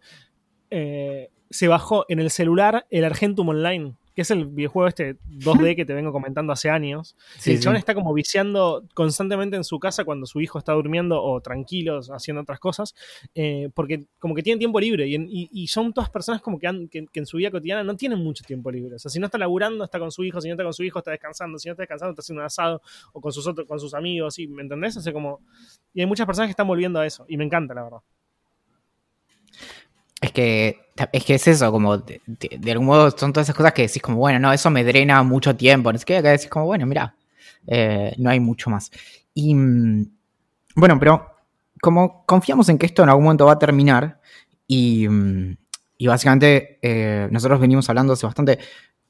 eh, 0.71 1.31
se 1.51 1.69
bajó 1.69 2.05
en 2.09 2.21
el 2.21 2.31
celular 2.31 2.87
el 2.91 3.05
Argentum 3.05 3.49
Online, 3.49 3.95
que 4.20 4.22
es 4.25 4.31
el 4.31 4.44
videojuego 4.44 4.87
este 4.87 5.17
2D 5.31 5.75
que 5.75 5.87
te 5.87 5.94
vengo 5.94 6.12
comentando 6.12 6.52
hace 6.52 6.69
años. 6.69 7.17
el 7.46 7.58
chabón 7.58 7.78
está 7.78 7.94
como 7.94 8.12
viciando 8.12 8.84
constantemente 8.93 9.56
en 9.56 9.64
su 9.64 9.78
casa 9.78 10.05
cuando 10.05 10.26
su 10.26 10.43
hijo 10.43 10.58
está 10.58 10.75
durmiendo 10.75 11.22
o 11.22 11.40
tranquilos 11.40 12.11
haciendo 12.11 12.43
otras 12.43 12.61
cosas, 12.61 12.94
eh, 13.34 13.70
porque 13.72 14.05
como 14.19 14.34
que 14.34 14.43
tienen 14.43 14.58
tiempo 14.58 14.78
libre 14.78 15.08
y, 15.08 15.67
son 15.69 15.94
todas 15.94 16.11
personas 16.11 16.43
como 16.43 16.58
que, 16.58 16.67
en 16.67 17.26
su 17.26 17.38
vida 17.38 17.50
cotidiana 17.50 17.82
no 17.82 17.96
tienen 17.96 18.19
mucho 18.19 18.44
tiempo 18.44 18.70
libre. 18.70 18.96
O 18.96 18.99
sea, 18.99 19.11
si 19.11 19.19
no 19.19 19.25
está 19.25 19.38
laburando, 19.38 19.84
está 19.84 19.99
con 19.99 20.12
su 20.12 20.23
hijo, 20.23 20.38
si 20.43 20.49
no 20.49 20.52
está 20.52 20.64
con 20.64 20.75
su 20.75 20.82
hijo, 20.82 20.99
está 20.99 21.12
descansando, 21.12 21.58
si 21.58 21.69
no 21.69 21.73
está 21.73 21.84
descansando, 21.84 22.11
está 22.11 22.20
haciendo 22.20 22.43
un 22.43 22.46
asado 22.46 22.82
o 23.14 23.23
con 23.23 23.32
sus, 23.32 23.49
con 23.66 23.81
sus 23.81 23.94
amigos, 23.94 24.37
¿me 24.50 24.61
entendés? 24.61 24.99
O 24.99 25.12
como... 25.14 25.40
Y 25.94 26.00
hay 26.02 26.06
muchas 26.06 26.26
personas 26.26 26.49
que 26.49 26.50
están 26.50 26.66
volviendo 26.66 27.00
a 27.00 27.06
eso 27.06 27.25
y 27.26 27.38
me 27.38 27.44
encanta, 27.44 27.73
la 27.73 27.84
verdad. 27.84 28.00
Es 30.20 30.32
que, 30.32 30.78
es 31.12 31.25
que 31.25 31.34
es 31.34 31.49
eso, 31.49 31.72
como 31.72 31.96
de, 31.99 32.20
algún 32.70 32.87
modo 32.87 33.11
son 33.11 33.32
todas 33.32 33.46
esas 33.46 33.56
cosas 33.56 33.72
que 33.72 33.82
decís 33.82 34.02
como, 34.02 34.19
bueno, 34.19 34.38
no, 34.38 34.52
eso 34.52 34.70
me 34.70 34.84
drena 34.84 35.22
mucho 35.22 35.56
tiempo. 35.56 35.90
Es 35.90 36.05
que 36.05 36.19
acá 36.19 36.31
decís 36.31 36.49
como, 36.49 36.67
bueno, 36.67 36.87
mira, 36.87 37.14
eh, 37.67 38.14
no 38.19 38.31
hay 38.31 38.40
mucho 38.40 38.69
más. 38.70 38.90
Y 39.32 39.55
mm, 39.55 40.11
bueno, 40.76 40.99
pero 40.99 41.26
como 41.81 42.25
confiamos 42.26 42.69
en 42.69 42.78
que 42.78 42.87
esto 42.87 43.02
en 43.02 43.08
algún 43.08 43.25
momento 43.25 43.46
va 43.46 43.52
a 43.52 43.58
terminar 43.58 44.20
y, 44.67 45.08
mm, 45.08 45.56
y 45.99 46.06
básicamente 46.06 46.78
eh, 46.82 47.28
nosotros 47.31 47.61
venimos 47.61 47.88
hablando 47.88 48.12
hace 48.12 48.26
bastante 48.26 48.58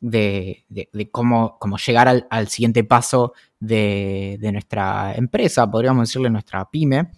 de, 0.01 0.65
cómo, 1.13 1.59
cómo, 1.59 1.77
llegar 1.77 2.09
al, 2.09 2.27
al 2.31 2.49
siguiente 2.49 2.85
paso 2.85 3.35
de, 3.59 4.39
de, 4.41 4.53
nuestra 4.53 5.15
empresa, 5.15 5.71
podríamos 5.71 6.09
decirle 6.09 6.31
nuestra 6.31 6.71
pyme, 6.71 7.11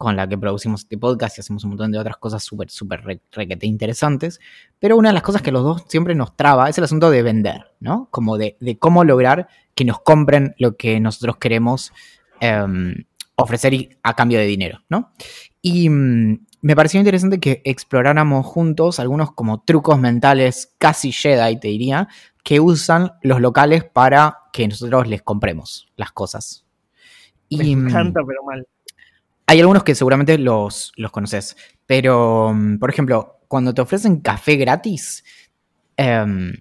con 0.00 0.16
la 0.16 0.26
que 0.26 0.38
producimos 0.38 0.80
este 0.80 0.96
podcast 0.96 1.36
y 1.36 1.40
hacemos 1.42 1.62
un 1.64 1.72
montón 1.72 1.92
de 1.92 1.98
otras 1.98 2.16
cosas 2.16 2.42
súper, 2.42 2.70
súper 2.70 3.20
requete 3.30 3.66
interesantes. 3.66 4.40
Pero 4.78 4.96
una 4.96 5.10
de 5.10 5.12
las 5.12 5.22
cosas 5.22 5.42
que 5.42 5.52
los 5.52 5.62
dos 5.62 5.84
siempre 5.88 6.14
nos 6.14 6.34
traba 6.38 6.70
es 6.70 6.78
el 6.78 6.84
asunto 6.84 7.10
de 7.10 7.22
vender, 7.22 7.66
¿no? 7.80 8.08
Como 8.10 8.38
de, 8.38 8.56
cómo 8.78 9.04
lograr 9.04 9.48
que 9.74 9.84
nos 9.84 10.00
compren 10.00 10.54
lo 10.56 10.78
que 10.78 11.00
nosotros 11.00 11.36
queremos 11.36 11.92
em, 12.40 12.94
ofrecer 13.36 13.98
a 14.02 14.16
cambio 14.16 14.38
de 14.38 14.46
dinero, 14.46 14.80
¿no? 14.88 15.12
Y 15.60 15.90
mm, 15.90 16.46
me 16.62 16.74
pareció 16.74 16.98
interesante 16.98 17.38
que 17.38 17.60
exploráramos 17.66 18.46
juntos 18.46 19.00
algunos 19.00 19.32
como 19.32 19.60
trucos 19.64 19.98
mentales 19.98 20.74
casi 20.78 21.12
Jedi, 21.12 21.60
te 21.60 21.68
diría, 21.68 22.08
que 22.42 22.58
usan 22.58 23.12
los 23.20 23.42
locales 23.42 23.84
para 23.84 24.38
que 24.54 24.66
nosotros 24.66 25.08
les 25.08 25.20
compremos 25.20 25.92
las 25.96 26.10
cosas. 26.10 26.64
Y, 27.50 27.76
me 27.76 27.90
encanta, 27.90 28.22
pero 28.26 28.42
mal. 28.44 28.66
Hay 29.50 29.58
algunos 29.58 29.82
que 29.82 29.96
seguramente 29.96 30.38
los, 30.38 30.92
los 30.94 31.10
conoces, 31.10 31.56
pero, 31.84 32.52
mm, 32.54 32.78
por 32.78 32.88
ejemplo, 32.88 33.40
cuando 33.48 33.74
te 33.74 33.80
ofrecen 33.80 34.20
café 34.20 34.54
gratis, 34.54 35.24
em, 35.96 36.52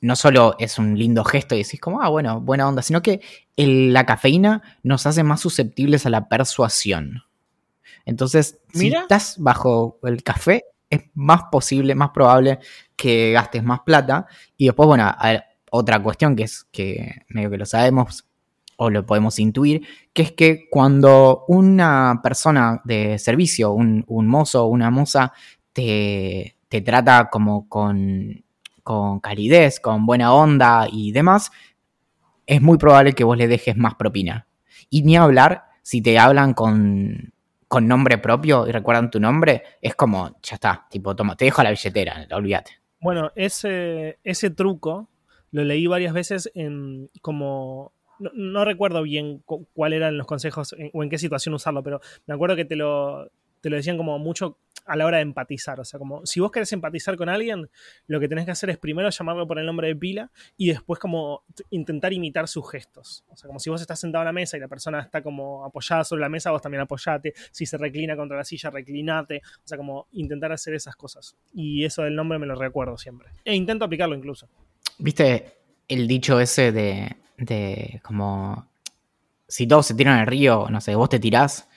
no 0.00 0.16
solo 0.16 0.56
es 0.58 0.76
un 0.76 0.98
lindo 0.98 1.22
gesto 1.22 1.54
y 1.54 1.58
decís 1.58 1.80
como, 1.80 2.02
ah, 2.02 2.08
bueno, 2.08 2.40
buena 2.40 2.68
onda, 2.68 2.82
sino 2.82 3.00
que 3.00 3.20
la 3.56 4.06
cafeína 4.06 4.60
nos 4.82 5.06
hace 5.06 5.22
más 5.22 5.38
susceptibles 5.38 6.04
a 6.04 6.10
la 6.10 6.28
persuasión. 6.28 7.22
Entonces, 8.06 8.58
si 8.74 8.88
estás 8.88 9.36
bajo 9.38 10.00
el 10.02 10.24
café, 10.24 10.64
es 10.90 11.02
más 11.14 11.42
posible, 11.52 11.94
más 11.94 12.10
probable 12.10 12.58
que 12.96 13.30
gastes 13.30 13.62
más 13.62 13.82
plata. 13.86 14.26
Y 14.56 14.64
después, 14.64 14.88
bueno, 14.88 15.14
otra 15.70 16.02
cuestión 16.02 16.34
que 16.34 16.42
es 16.42 16.64
que 16.72 17.22
medio 17.28 17.50
que 17.50 17.58
lo 17.58 17.66
sabemos, 17.66 18.26
o 18.76 18.90
lo 18.90 19.06
podemos 19.06 19.38
intuir, 19.38 19.86
que 20.12 20.22
es 20.22 20.32
que 20.32 20.68
cuando 20.70 21.44
una 21.48 22.20
persona 22.22 22.80
de 22.84 23.18
servicio, 23.18 23.72
un, 23.72 24.04
mozo 24.08 24.64
o 24.64 24.68
una 24.68 24.90
moza, 24.90 25.32
te, 25.72 26.56
trata 26.68 27.28
como 27.30 27.68
con, 27.68 28.44
con 28.82 29.20
calidez, 29.20 29.80
con 29.80 30.06
buena 30.06 30.32
onda 30.32 30.86
y 30.90 31.12
demás, 31.12 31.50
es 32.46 32.60
muy 32.60 32.78
probable 32.78 33.12
que 33.12 33.24
vos 33.24 33.36
le 33.36 33.48
dejes 33.48 33.76
más 33.76 33.94
propina. 33.94 34.46
Y 34.90 35.02
ni 35.02 35.16
hablar, 35.16 35.64
si 35.82 36.02
te 36.02 36.18
hablan 36.18 36.54
con, 36.54 37.32
con 37.68 37.88
nombre 37.88 38.18
propio 38.18 38.66
y 38.66 38.72
recuerdan 38.72 39.10
tu 39.10 39.20
nombre, 39.20 39.62
es 39.80 39.94
como, 39.94 40.36
ya 40.42 40.56
está, 40.56 40.86
tipo, 40.90 41.16
toma, 41.16 41.36
te 41.36 41.46
dejo 41.46 41.62
la 41.62 41.70
billetera, 41.70 42.26
olvídate. 42.32 42.72
Bueno, 43.00 43.32
ese, 43.34 44.18
ese 44.22 44.50
truco 44.50 45.08
lo 45.50 45.64
leí 45.64 45.86
varias 45.86 46.12
veces 46.12 46.50
en 46.54 47.10
como 47.20 47.92
no, 48.32 48.64
recuerdo 48.64 49.02
bien 49.02 49.42
cuáles 49.72 49.98
eran 49.98 50.18
los 50.18 50.26
consejos 50.26 50.74
o 50.92 51.02
en 51.02 51.10
qué 51.10 51.18
situación 51.18 51.54
usarlo, 51.54 51.82
pero 51.82 52.00
me 52.26 52.34
acuerdo 52.34 52.56
que 52.56 52.64
te 52.64 52.76
lo, 52.76 53.30
te 53.60 53.70
lo 53.70 53.76
decían 53.76 53.96
como 53.96 54.18
mucho 54.18 54.58
a 54.84 54.96
la 54.96 55.06
hora 55.06 55.18
de 55.18 55.22
empatizar. 55.22 55.80
O 55.80 55.84
sea, 55.84 55.98
como 55.98 56.26
si 56.26 56.40
vos 56.40 56.50
querés 56.50 56.72
empatizar 56.72 57.16
con 57.16 57.28
alguien, 57.28 57.70
lo 58.06 58.20
que 58.20 58.28
tenés 58.28 58.44
que 58.44 58.50
hacer 58.50 58.70
es 58.70 58.78
primero 58.78 59.08
llamarlo 59.08 59.46
por 59.46 59.58
el 59.58 59.66
nombre 59.66 59.88
de 59.88 59.96
pila 59.96 60.30
y 60.56 60.68
después 60.68 60.98
como 60.98 61.44
intentar 61.70 62.12
imitar 62.12 62.48
sus 62.48 62.68
gestos. 62.70 63.24
O 63.28 63.36
sea, 63.36 63.46
como 63.46 63.58
si 63.58 63.70
vos 63.70 63.80
estás 63.80 64.00
sentado 64.00 64.22
a 64.22 64.24
la 64.24 64.32
mesa 64.32 64.56
y 64.56 64.60
la 64.60 64.68
persona 64.68 65.00
está 65.00 65.22
como 65.22 65.64
apoyada 65.64 66.04
sobre 66.04 66.20
la 66.20 66.28
mesa, 66.28 66.50
vos 66.50 66.62
también 66.62 66.82
apoyate. 66.82 67.34
Si 67.50 67.66
se 67.66 67.78
reclina 67.78 68.16
contra 68.16 68.36
la 68.36 68.44
silla, 68.44 68.70
reclinate. 68.70 69.42
O 69.64 69.66
sea, 69.66 69.78
como 69.78 70.08
intentar 70.12 70.52
hacer 70.52 70.74
esas 70.74 70.96
cosas. 70.96 71.36
Y 71.54 71.84
eso 71.84 72.02
del 72.02 72.14
nombre 72.14 72.38
me 72.38 72.46
lo 72.46 72.54
recuerdo 72.54 72.96
siempre. 72.98 73.28
E 73.44 73.54
intento 73.54 73.84
aplicarlo 73.84 74.14
incluso. 74.14 74.48
¿Viste 74.98 75.58
el 75.88 76.06
dicho 76.06 76.40
ese 76.40 76.72
de, 76.72 77.16
de 77.38 78.00
como 78.04 78.66
si 79.48 79.66
todos 79.66 79.86
se 79.86 79.94
tiran 79.94 80.18
al 80.18 80.26
río, 80.26 80.66
no 80.70 80.80
sé, 80.80 80.94
vos 80.94 81.08
te 81.08 81.18
tirás? 81.18 81.68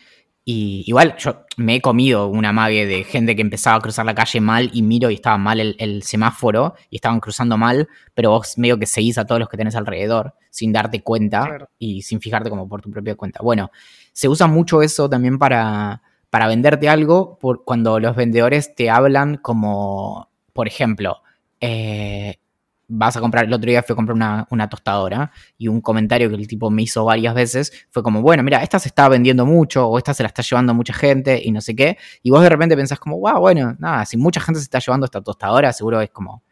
Y 0.47 0.83
igual 0.85 1.15
yo 1.17 1.45
me 1.57 1.75
he 1.75 1.81
comido 1.81 2.27
una 2.27 2.53
mague 2.53 2.85
de 2.85 3.03
gente 3.03 3.35
que 3.35 3.41
empezaba 3.41 3.77
a 3.77 3.79
cruzar 3.79 4.05
la 4.05 4.13
calle 4.13 4.39
mal 4.39 4.69
y 4.73 4.83
miro 4.83 5.09
y 5.09 5.15
estaba 5.15 5.39
mal 5.39 5.59
el, 5.59 6.03
semáforo 6.03 6.75
y 6.91 6.97
estaban 6.97 7.19
cruzando 7.19 7.57
mal, 7.57 7.89
pero 8.13 8.29
vos 8.29 8.55
medio 8.59 8.77
que 8.77 8.85
seguís 8.85 9.17
a 9.17 9.25
todos 9.25 9.39
los 9.39 9.49
que 9.49 9.57
tenés 9.57 9.75
alrededor 9.75 10.35
sin 10.51 10.71
darte 10.71 11.01
cuenta 11.01 11.67
y 11.79 12.03
sin 12.03 12.21
fijarte 12.21 12.51
como 12.51 12.69
por 12.69 12.81
tu 12.81 12.91
propia 12.91 13.15
cuenta. 13.15 13.41
Bueno, 13.41 13.71
se 14.13 14.29
usa 14.29 14.45
mucho 14.45 14.83
eso 14.83 15.09
también 15.09 15.39
para, 15.39 16.03
para 16.29 16.47
venderte 16.47 16.89
algo 16.89 17.39
por, 17.39 17.63
cuando 17.63 17.99
los 17.99 18.15
vendedores 18.15 18.75
te 18.75 18.91
hablan 18.91 19.37
como, 19.37 20.29
por 20.53 20.67
ejemplo, 20.67 21.23
eh, 21.59 22.37
vas 22.87 23.17
a 23.17 23.19
comprar, 23.19 23.45
el 23.45 23.53
otro 23.53 23.69
día 23.69 23.81
fui 23.83 23.93
a 23.93 23.95
comprar 23.95 24.45
una, 24.49 24.69
tostadora 24.69 25.31
y 25.57 25.67
un 25.67 25.81
comentario 25.81 26.29
que 26.29 26.35
el 26.35 26.47
tipo 26.47 26.69
me 26.69 26.83
hizo 26.83 27.05
varias 27.05 27.33
veces 27.33 27.87
fue 27.89 28.03
como, 28.03 28.21
bueno, 28.21 28.43
mira, 28.43 28.61
esta 28.63 28.79
se 28.79 28.89
está 28.89 29.09
vendiendo 29.09 29.45
mucho 29.45 29.87
o 29.87 29.97
esta 29.97 30.13
se 30.13 30.23
la 30.23 30.27
está 30.27 30.41
llevando 30.41 30.73
mucha 30.73 30.93
gente 30.93 31.41
y 31.43 31.51
no 31.51 31.61
sé 31.61 31.75
qué. 31.75 31.97
Y 32.23 32.29
vos 32.29 32.41
de 32.41 32.49
repente 32.49 32.75
pensás 32.75 32.99
como, 32.99 33.19
wow, 33.19 33.39
bueno, 33.39 33.75
nada, 33.79 34.05
si 34.05 34.17
mucha 34.17 34.39
gente 34.39 34.59
se 34.59 34.65
está 34.65 34.79
llevando 34.79 35.05
esta 35.05 35.21
tostadora, 35.21 35.73
seguro 35.73 36.01
es 36.01 36.09
como, 36.11 36.43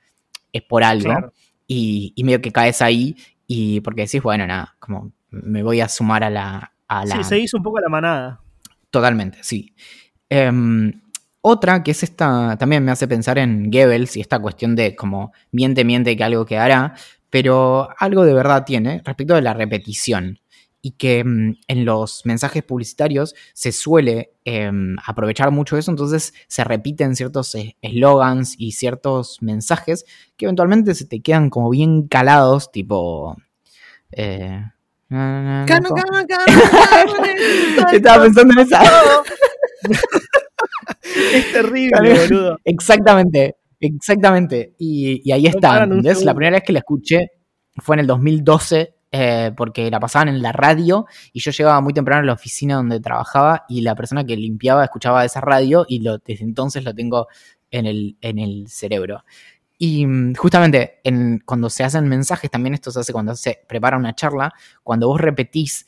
es 0.52 0.62
por 0.64 0.84
algo. 0.84 1.32
Y, 1.66 2.14
y, 2.16 2.24
medio 2.24 2.42
que 2.42 2.52
caes 2.52 2.82
ahí 2.82 3.16
y 3.48 3.80
porque 3.82 4.02
decís, 4.02 4.22
bueno, 4.22 4.46
nada, 4.46 4.76
como 4.80 5.12
me 5.30 5.64
voy 5.64 5.82
a 5.82 5.88
sumar 5.88 6.24
a 6.24 6.30
la... 6.30 6.74
A 6.88 7.06
la... 7.06 7.16
Sí, 7.18 7.24
seguís 7.24 7.54
un 7.54 7.64
poco 7.64 7.80
la 7.80 7.90
manada. 7.90 8.42
Totalmente, 8.90 9.40
sí. 9.42 9.74
Em, 10.30 11.02
otra, 11.46 11.84
que 11.84 11.92
es 11.92 12.04
esta, 12.04 12.56
también 12.58 12.86
me 12.86 12.92
hace 12.92 13.06
pensar 13.06 13.38
en 13.38 13.70
Goebbels 13.70 14.16
y 14.16 14.22
esta 14.22 14.40
cuestión 14.40 14.78
de 14.78 14.96
como 14.96 15.34
miente, 15.52 15.84
miente 15.84 16.16
que 16.16 16.24
algo 16.24 16.46
quedará, 16.46 16.96
pero 17.30 17.90
algo 18.00 18.24
de 18.24 18.34
verdad 18.34 18.64
tiene 18.64 19.02
respecto 19.04 19.36
de 19.36 19.42
la 19.42 19.54
repetición 19.54 20.40
y 20.82 20.92
que 20.92 21.22
mm, 21.22 21.58
en 21.68 21.86
los 21.86 22.26
mensajes 22.26 22.64
publicitarios 22.64 23.36
se 23.54 23.74
suele 23.74 24.32
em, 24.46 24.96
aprovechar 25.06 25.52
mucho 25.52 25.78
eso, 25.78 25.92
entonces 25.92 26.34
se 26.48 26.64
repiten 26.64 27.18
ciertos 27.18 27.54
eh, 27.56 27.76
eslogans 27.82 28.56
y 28.58 28.72
ciertos 28.72 29.42
mensajes 29.42 30.06
que 30.38 30.46
eventualmente 30.46 30.96
se 30.96 31.06
te 31.06 31.22
quedan 31.22 31.50
como 31.50 31.70
bien 31.70 32.08
calados, 32.08 32.72
tipo... 32.72 33.36
Eh, 34.14 34.64
Estaba 37.92 38.24
pensando 38.24 38.54
en 38.54 38.60
esa. 38.60 38.82
es 41.34 41.52
terrible, 41.52 42.14
boludo. 42.14 42.58
Exactamente, 42.64 43.56
exactamente. 43.80 44.74
Y, 44.78 45.32
ahí 45.32 45.48
está, 45.48 45.86
La 45.86 46.34
primera 46.34 46.58
vez 46.58 46.64
que 46.64 46.74
la 46.74 46.80
escuché 46.80 47.32
fue 47.78 47.96
en 47.96 48.02
el 48.02 48.08
2012, 48.08 48.96
eh, 49.12 49.52
porque 49.56 49.92
la 49.92 50.00
pasaban 50.00 50.30
en 50.30 50.42
la 50.42 50.52
radio 50.52 51.06
y 51.32 51.40
yo 51.40 51.52
llegaba 51.52 51.82
muy 51.82 51.94
temprano 51.94 52.24
a 52.24 52.26
la 52.26 52.34
oficina 52.34 52.76
donde 52.76 53.00
trabajaba 53.00 53.66
y 53.70 53.82
la 53.82 53.96
persona 53.96 54.24
que 54.24 54.36
limpiaba 54.36 54.84
escuchaba 54.84 55.24
esa 55.24 55.40
radio 55.40 55.86
y 55.88 56.00
lo, 56.00 56.18
desde 56.18 56.44
entonces 56.44 56.84
lo 56.84 56.96
tengo 56.96 57.28
en 57.70 57.86
el, 57.86 58.18
en 58.22 58.40
el 58.40 58.68
cerebro. 58.68 59.24
Y 59.78 60.06
mm, 60.06 60.36
justamente 60.36 61.00
en, 61.04 61.42
cuando 61.46 61.70
se 61.70 61.84
hacen 61.84 62.08
mensajes, 62.08 62.50
también 62.50 62.74
esto 62.74 62.92
se 62.92 63.02
hace 63.02 63.14
cuando 63.14 63.36
se 63.36 63.60
prepara 63.68 63.98
una 63.98 64.16
charla, 64.16 64.54
cuando 64.82 65.08
vos 65.08 65.20
repetís 65.20 65.86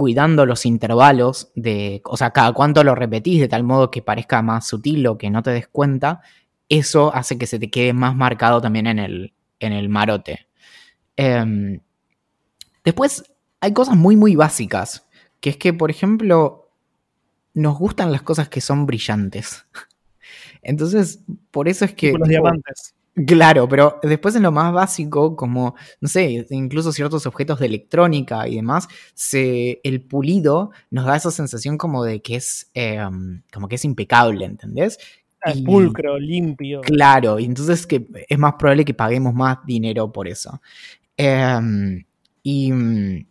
cuidando 0.00 0.46
los 0.46 0.64
intervalos 0.64 1.52
de, 1.54 2.00
o 2.06 2.16
sea, 2.16 2.30
cada 2.30 2.54
cuánto 2.54 2.82
lo 2.82 2.94
repetís 2.94 3.38
de 3.38 3.48
tal 3.48 3.64
modo 3.64 3.90
que 3.90 4.00
parezca 4.00 4.40
más 4.40 4.66
sutil 4.66 5.06
o 5.06 5.18
que 5.18 5.28
no 5.28 5.42
te 5.42 5.50
des 5.50 5.68
cuenta, 5.68 6.22
eso 6.70 7.14
hace 7.14 7.36
que 7.36 7.46
se 7.46 7.58
te 7.58 7.68
quede 7.68 7.92
más 7.92 8.16
marcado 8.16 8.62
también 8.62 8.86
en 8.86 8.98
el, 8.98 9.34
en 9.58 9.74
el 9.74 9.90
marote. 9.90 10.48
Em, 11.16 11.80
después 12.82 13.30
hay 13.60 13.74
cosas 13.74 13.94
muy, 13.94 14.16
muy 14.16 14.36
básicas, 14.36 15.06
que 15.38 15.50
es 15.50 15.58
que, 15.58 15.74
por 15.74 15.90
ejemplo, 15.90 16.70
nos 17.52 17.78
gustan 17.78 18.10
las 18.10 18.22
cosas 18.22 18.48
que 18.48 18.62
son 18.62 18.86
brillantes. 18.86 19.66
Entonces, 20.62 21.22
por 21.50 21.68
eso 21.68 21.84
es 21.84 21.92
que... 21.92 22.14
los 22.14 22.26
diamantes. 22.26 22.94
Claro, 23.26 23.68
pero 23.68 23.98
después 24.02 24.36
en 24.36 24.44
lo 24.44 24.52
más 24.52 24.72
básico, 24.72 25.34
como, 25.34 25.74
no 26.00 26.08
sé, 26.08 26.46
incluso 26.50 26.92
ciertos 26.92 27.26
objetos 27.26 27.58
de 27.58 27.66
electrónica 27.66 28.46
y 28.46 28.56
demás, 28.56 28.86
se, 29.14 29.80
el 29.82 30.02
pulido 30.02 30.70
nos 30.90 31.06
da 31.06 31.16
esa 31.16 31.30
sensación 31.32 31.76
como 31.76 32.04
de 32.04 32.22
que 32.22 32.36
es, 32.36 32.70
em, 32.72 33.42
como 33.52 33.66
que 33.68 33.74
es 33.74 33.84
impecable, 33.84 34.44
¿entendés? 34.44 34.98
pulcro, 35.64 36.18
limpio. 36.18 36.82
Claro, 36.82 37.38
y 37.38 37.46
entonces 37.46 37.86
que 37.86 38.06
es 38.28 38.38
más 38.38 38.54
probable 38.58 38.84
que 38.84 38.94
paguemos 38.94 39.34
más 39.34 39.58
dinero 39.64 40.12
por 40.12 40.28
eso. 40.28 40.60
Em, 41.16 42.04
y 42.42 42.72
mm, 42.72 43.26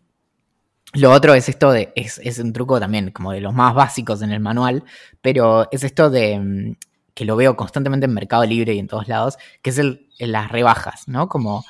lo 0.96 1.12
otro 1.12 1.34
es 1.36 1.48
esto 1.50 1.72
de, 1.72 1.94
es, 1.96 2.20
es, 2.24 2.40
un 2.40 2.52
truco 2.52 2.80
también, 2.80 3.12
como 3.12 3.32
de 3.32 3.42
los 3.42 3.54
más 3.54 3.74
básicos 3.76 4.22
en 4.22 4.32
el 4.32 4.40
manual, 4.40 4.84
pero 5.22 5.68
es 5.72 5.84
esto 5.84 6.10
de 6.10 6.40
mm, 6.40 6.76
que 7.14 7.26
lo 7.26 7.36
veo 7.36 7.56
constantemente 7.56 8.06
en 8.06 8.14
Mercado 8.14 8.46
Libre 8.46 8.74
y 8.74 8.80
en 8.80 8.88
todos 8.88 9.08
lados, 9.08 9.38
que 9.62 9.70
es 9.70 9.78
el, 9.78 10.10
las 10.20 10.52
rebajas, 10.52 11.08
¿no? 11.08 11.30
Como 11.30 11.66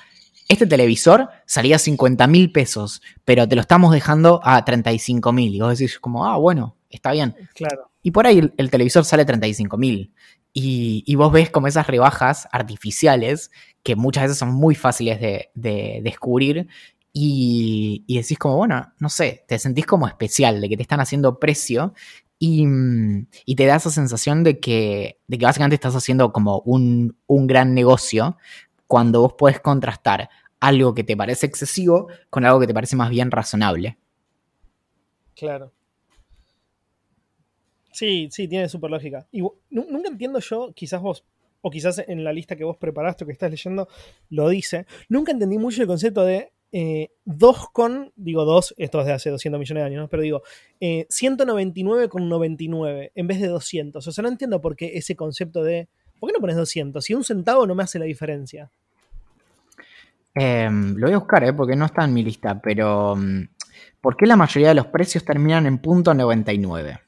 este 0.50 0.66
televisor 0.66 1.30
salía 1.46 1.78
50 1.78 2.26
mil 2.28 2.52
pesos, 2.52 3.02
pero 3.24 3.48
te 3.48 3.56
lo 3.56 3.62
estamos 3.62 3.94
dejando 3.94 4.42
a 4.44 4.66
35 4.66 5.32
mil. 5.32 5.54
Y 5.54 5.60
vos 5.60 5.78
decís 5.78 6.00
como, 6.00 6.26
ah, 6.26 6.38
bueno, 6.38 6.76
está 6.90 7.12
bien. 7.12 7.36
Claro. 7.54 7.92
Y 8.02 8.12
por 8.12 8.26
ahí 8.26 8.52
el, 8.58 8.72
televisor 8.72 9.06
sale 9.06 9.26
35 9.26 9.78
mil. 9.78 10.12
Y, 10.52 11.16
vos 11.16 11.32
ves 11.32 11.52
como 11.52 11.68
esas 11.68 11.86
rebajas 11.86 12.48
artificiales, 12.52 13.52
que 13.84 13.96
muchas 13.96 14.24
veces 14.24 14.38
son 14.40 14.52
muy 14.52 14.74
fáciles 14.74 15.22
de, 15.22 16.02
descubrir, 16.04 16.68
y, 17.14 18.04
y, 18.08 18.18
decís 18.18 18.40
como, 18.40 18.58
bueno, 18.58 18.92
no 18.98 19.10
sé, 19.10 19.46
te 19.48 19.60
sentís 19.60 19.86
como 19.86 20.08
especial, 20.08 20.60
de 20.60 20.68
que 20.68 20.78
te 20.78 20.82
están 20.82 21.00
haciendo 21.00 21.40
precio 21.40 21.94
Mm, 22.42 23.24
y, 23.46 23.56
te 23.56 23.66
da 23.66 23.76
esa 23.76 23.90
sensación 23.90 24.44
de 24.44 24.60
que, 24.60 25.20
de 25.28 25.38
que 25.38 25.46
básicamente 25.46 25.76
estás 25.76 25.96
haciendo 25.96 26.32
como 26.32 26.62
un, 26.62 27.16
gran 27.28 27.74
negocio 27.74 28.38
cuando 28.88 29.22
vos 29.22 29.34
puedes 29.38 29.60
contrastar 29.60 30.30
algo 30.60 30.94
que 30.94 31.04
te 31.04 31.18
parece 31.18 31.46
excesivo 31.46 32.08
con 32.30 32.46
algo 32.46 32.60
que 32.60 32.68
te 32.68 32.74
parece 32.74 32.96
más 32.96 33.10
bien 33.10 33.32
razonable. 33.32 33.98
Claro. 35.36 35.72
Sí, 37.92 38.30
sí, 38.32 38.48
tiene 38.48 38.70
súper 38.70 38.92
lógica. 38.92 39.28
Y 39.32 39.42
nunca 39.70 40.10
entiendo 40.10 40.40
yo, 40.40 40.72
quizás 40.74 41.02
vos, 41.02 41.26
o 41.62 41.70
quizás 41.70 42.00
en 42.08 42.24
la 42.24 42.32
lista 42.32 42.56
que 42.56 42.64
vos 42.64 42.78
preparaste 42.78 43.24
o 43.24 43.28
que 43.28 43.34
estás 43.34 43.52
leyendo, 43.52 43.90
lo 44.30 44.48
dice. 44.48 44.86
Nunca 45.10 45.34
entendí 45.34 45.58
mucho 45.58 45.82
el 45.82 45.88
concepto 45.88 46.24
de 46.24 46.54
eh, 46.72 47.10
2 47.26 47.70
con, 47.72 48.12
digo 48.16 48.46
2, 48.46 48.76
esto 48.78 49.00
es 49.00 49.06
de 49.08 49.14
hace 49.14 49.30
200 49.30 49.60
millones 49.60 49.82
de 49.82 49.86
años, 49.86 50.08
pero 50.10 50.24
digo, 50.24 50.44
eh, 50.80 51.06
199 51.10 52.10
con 52.10 52.30
99 52.30 53.12
en 53.16 53.28
vez 53.28 53.42
de 53.42 53.48
200. 53.48 54.06
O 54.06 54.12
sea, 54.12 54.22
no 54.22 54.30
entiendo 54.30 54.62
por 54.62 54.76
qué 54.76 54.98
ese 54.98 55.16
concepto 55.16 55.64
de, 55.64 55.88
¿por 56.20 56.30
qué 56.30 56.34
no 56.34 56.42
pones 56.42 56.56
200? 56.56 57.04
Si 57.04 57.14
un 57.14 57.24
centavo 57.24 57.66
no 57.66 57.76
me 57.76 57.84
hace 57.84 58.00
la 58.00 58.06
diferencia. 58.06 58.72
Em, 60.36 60.96
lo 60.96 61.08
voy 61.08 61.16
a 61.16 61.20
buscar, 61.20 61.44
¿eh? 61.44 61.54
porque 61.54 61.76
no 61.76 61.86
está 61.86 62.06
en 62.06 62.14
mi 62.14 62.24
lista, 62.24 62.62
pero 62.62 63.16
mm, 63.16 63.50
¿por 64.00 64.16
qué 64.16 64.26
la 64.26 64.36
mayoría 64.36 64.70
de 64.70 64.76
los 64.76 64.88
precios 64.88 65.26
terminan 65.26 65.66
en 65.66 65.80
punto 65.80 66.14
99? 66.14 67.00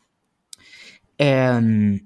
Eh, 1.18 2.02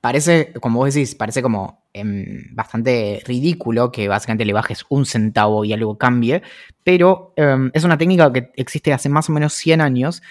parece, 0.00 0.52
como 0.60 0.80
vos 0.80 0.92
decís, 0.92 1.14
parece 1.14 1.40
como 1.40 1.81
em, 1.92 2.54
bastante 2.54 3.22
ridículo 3.26 3.92
que 3.92 4.08
básicamente 4.08 4.44
le 4.44 4.52
bajes 4.52 4.84
un 4.88 5.06
centavo 5.06 5.64
y 5.64 5.72
algo 5.72 5.98
cambie, 5.98 6.42
pero 6.84 7.32
em, 7.36 7.70
es 7.74 7.84
una 7.84 7.98
técnica 7.98 8.32
que 8.32 8.50
existe 8.56 8.92
hace 8.92 9.08
más 9.08 9.28
o 9.28 9.32
menos 9.32 9.52
100 9.54 9.80
años 9.80 10.22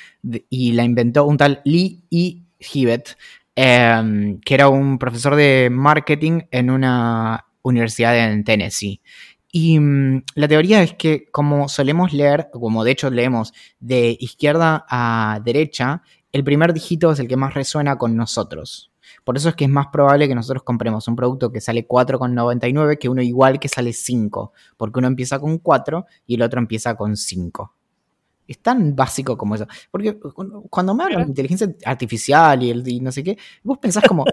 y 0.49 0.73
la 0.73 0.83
inventó 0.83 1.25
un 1.25 1.37
tal 1.37 1.61
Lee 1.65 2.03
E. 2.11 2.41
Hibbett, 2.73 3.17
em, 3.55 4.39
que 4.41 4.53
era 4.53 4.69
un 4.69 4.97
profesor 4.99 5.35
de 5.35 5.69
marketing 5.71 6.41
en 6.51 6.69
una 6.69 7.45
universidad 7.63 8.17
en 8.17 8.43
Tennessee. 8.43 9.01
Y 9.51 9.79
la 10.35 10.47
teoría 10.47 10.81
es 10.81 10.93
que 10.93 11.25
como 11.31 11.67
solemos 11.67 12.13
leer, 12.13 12.49
como 12.51 12.83
de 12.83 12.91
hecho 12.91 13.09
leemos 13.09 13.53
de 13.79 14.15
izquierda 14.19 14.85
a 14.89 15.41
derecha, 15.43 16.03
el 16.31 16.43
primer 16.43 16.73
dígito 16.73 17.11
es 17.11 17.19
el 17.19 17.27
que 17.27 17.35
más 17.35 17.53
resuena 17.53 17.97
con 17.97 18.15
nosotros. 18.15 18.90
Por 19.23 19.37
eso 19.37 19.49
es 19.49 19.55
que 19.55 19.65
es 19.65 19.69
más 19.69 19.87
probable 19.87 20.27
que 20.27 20.35
nosotros 20.35 20.63
compremos 20.63 21.07
un 21.07 21.15
producto 21.15 21.51
que 21.51 21.61
sale 21.61 21.87
4,99 21.87 22.97
que 22.97 23.09
uno 23.09 23.21
igual 23.21 23.59
que 23.59 23.67
sale 23.67 23.93
5, 23.93 24.53
porque 24.77 24.99
uno 24.99 25.07
empieza 25.07 25.39
con 25.39 25.57
4 25.57 26.05
y 26.27 26.35
el 26.35 26.41
otro 26.41 26.59
empieza 26.59 26.95
con 26.95 27.15
5. 27.15 27.73
Es 28.47 28.59
tan 28.59 28.95
básico 28.95 29.37
como 29.37 29.55
eso. 29.55 29.65
Porque 29.89 30.19
cuando 30.69 30.93
me 30.93 31.03
hablan 31.03 31.21
de 31.21 31.27
inteligencia 31.27 31.73
artificial 31.85 32.61
y, 32.61 32.71
el, 32.71 32.87
y 32.87 32.99
no 32.99 33.11
sé 33.11 33.23
qué, 33.23 33.37
vos 33.63 33.77
pensás 33.77 34.03
como, 34.05 34.25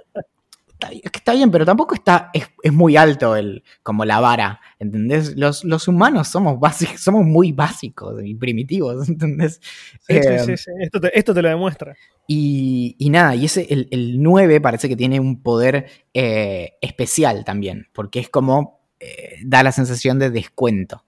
está, 1.02 1.32
bien, 1.32 1.50
pero 1.50 1.64
tampoco 1.64 1.94
está, 1.94 2.30
es, 2.32 2.72
muy 2.72 2.96
alto 2.96 3.36
el, 3.36 3.62
como 3.82 4.04
la 4.04 4.20
vara, 4.20 4.60
¿entendés? 4.78 5.36
Los, 5.36 5.64
los 5.64 5.88
humanos 5.88 6.28
somos 6.28 6.58
básicos, 6.60 7.00
somos 7.00 7.24
muy 7.24 7.52
básicos 7.52 8.20
y 8.24 8.34
primitivos, 8.34 9.08
¿entendés? 9.08 9.60
Sí, 10.00 10.14
sí, 10.14 10.28
em, 10.28 10.56
sí, 10.56 10.70
Esto, 10.80 11.00
te, 11.00 11.18
esto, 11.18 11.34
te, 11.34 11.42
lo 11.42 11.48
demuestra. 11.48 11.96
Y, 12.26 12.96
y 12.98 13.10
nada, 13.10 13.34
y 13.34 13.46
ese, 13.46 13.66
el, 13.70 13.88
el, 13.90 14.22
9 14.22 14.60
parece 14.60 14.88
que 14.88 14.96
tiene 14.96 15.20
un 15.20 15.42
poder 15.42 15.86
eh, 16.14 16.74
especial 16.80 17.44
también, 17.44 17.88
porque 17.92 18.20
es 18.20 18.28
como, 18.28 18.80
eh, 19.00 19.36
da 19.44 19.62
la 19.62 19.72
sensación 19.72 20.18
de 20.18 20.30
descuento. 20.30 21.04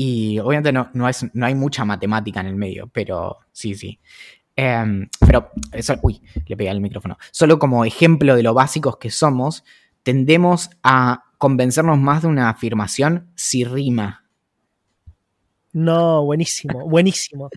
Y 0.00 0.38
obviamente 0.38 0.72
no, 0.72 0.90
no, 0.92 1.08
es, 1.08 1.26
no 1.34 1.44
hay 1.44 1.56
mucha 1.56 1.84
matemática 1.84 2.40
en 2.40 2.46
el 2.46 2.54
medio, 2.54 2.88
pero 2.92 3.38
sí, 3.50 3.74
sí. 3.74 3.98
Em, 4.60 5.08
pero, 5.24 5.52
eso, 5.70 5.94
uy, 6.02 6.20
le 6.48 6.56
pegué 6.56 6.68
al 6.68 6.80
micrófono. 6.80 7.16
Solo 7.30 7.60
como 7.60 7.84
ejemplo 7.84 8.34
de 8.34 8.42
lo 8.42 8.54
básicos 8.54 8.96
que 8.96 9.08
somos, 9.08 9.62
tendemos 10.02 10.68
a 10.82 11.26
convencernos 11.38 11.96
más 11.96 12.22
de 12.22 12.28
una 12.28 12.50
afirmación 12.50 13.28
si 13.36 13.62
rima. 13.62 14.24
No, 15.72 16.24
buenísimo, 16.24 16.88
buenísimo. 16.88 17.50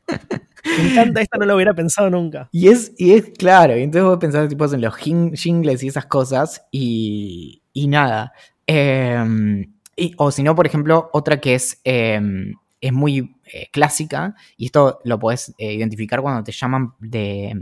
Me 0.77 0.91
encanta, 0.91 1.21
esta 1.21 1.39
no 1.39 1.47
lo 1.47 1.55
hubiera 1.55 1.73
pensado 1.73 2.11
nunca. 2.11 2.49
Y 2.51 2.67
es, 2.67 2.93
y 2.99 3.13
es 3.13 3.31
claro, 3.35 3.75
y 3.75 3.81
entonces 3.81 4.05
voy 4.05 4.15
a 4.17 4.19
pensar 4.19 4.47
tipo, 4.47 4.71
en 4.71 4.81
los 4.81 4.95
jingles 4.95 5.81
y 5.81 5.87
esas 5.87 6.05
cosas, 6.05 6.67
y, 6.69 7.63
y 7.73 7.87
nada. 7.87 8.31
Em, 8.67 9.73
y, 9.95 10.13
o 10.17 10.29
si 10.29 10.43
no, 10.43 10.53
por 10.53 10.67
ejemplo, 10.67 11.09
otra 11.13 11.41
que 11.41 11.55
es, 11.55 11.81
em, 11.83 12.53
es 12.79 12.93
muy 12.93 13.37
eh, 13.53 13.69
clásica, 13.71 14.35
y 14.57 14.67
esto 14.67 14.99
lo 15.03 15.19
puedes 15.19 15.53
eh, 15.57 15.73
identificar 15.73 16.21
cuando 16.21 16.43
te 16.43 16.51
llaman 16.51 16.93
de, 16.99 17.61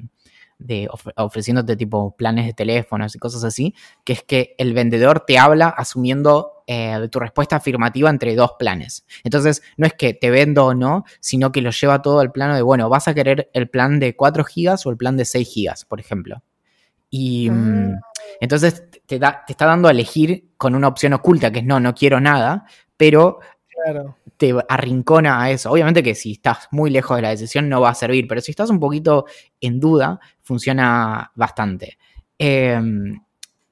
ofreciéndote 1.15 1.75
tipo 1.75 2.15
planes 2.15 2.46
de 2.46 2.53
teléfonos 2.53 3.15
y 3.15 3.19
cosas 3.19 3.43
así, 3.43 3.74
que 4.03 4.13
es 4.13 4.24
que 4.24 4.55
el 4.58 4.74
vendedor 4.74 5.22
te 5.25 5.39
habla 5.39 5.69
asumiendo 5.69 6.63
eh, 6.67 7.08
tu 7.10 7.19
respuesta 7.19 7.55
afirmativa 7.55 8.10
entre 8.10 8.36
dos 8.36 8.51
planes. 8.60 9.05
Entonces, 9.24 9.63
no 9.77 9.88
es 9.88 9.93
que 9.93 10.13
te 10.13 10.29
vendo 10.29 10.65
o 10.65 10.74
no, 10.75 11.05
sino 11.19 11.51
que 11.51 11.62
lo 11.62 11.72
lleva 11.72 12.01
todo 12.01 12.19
al 12.19 12.31
plano 12.31 12.55
de, 12.55 12.62
bueno, 12.62 12.89
vas 12.89 13.08
a 13.08 13.13
querer 13.13 13.50
el 13.53 13.69
plan 13.69 14.00
de 14.00 14.15
4 14.15 14.43
gigas 14.43 14.86
o 14.86 14.91
el 14.91 14.98
plan 14.98 15.17
de 15.17 15.25
6 15.25 15.48
gigas, 15.48 15.86
por 15.86 16.00
ejemplo. 16.00 16.43
Y 17.10 17.50
mm, 17.50 17.93
ah. 17.93 18.00
entonces 18.39 18.84
te, 19.08 19.17
da, 19.17 19.43
te 19.48 19.53
está 19.53 19.65
dando 19.65 19.88
a 19.88 19.91
elegir 19.91 20.50
con 20.58 20.75
una 20.75 20.88
opción 20.88 21.13
oculta, 21.13 21.51
que 21.51 21.60
es 21.60 21.65
no, 21.65 21.79
no 21.79 21.96
quiero 21.96 22.19
nada, 22.19 22.65
pero 22.98 23.39
te 24.38 24.55
arrincona 24.67 25.41
a 25.41 25.51
eso. 25.51 25.71
Obviamente 25.71 26.01
que 26.01 26.15
si 26.15 26.33
estás 26.33 26.67
muy 26.71 26.89
lejos 26.89 27.17
de 27.17 27.21
la 27.21 27.29
decisión 27.29 27.67
no 27.67 27.81
va 27.81 27.89
a 27.89 27.95
servir, 27.95 28.27
pero 28.27 28.41
si 28.41 28.51
estás 28.51 28.69
un 28.69 28.79
poquito 28.79 29.25
en 29.59 29.79
duda, 29.79 30.19
funciona 30.41 31.31
bastante. 31.36 31.98
Em, 32.38 33.21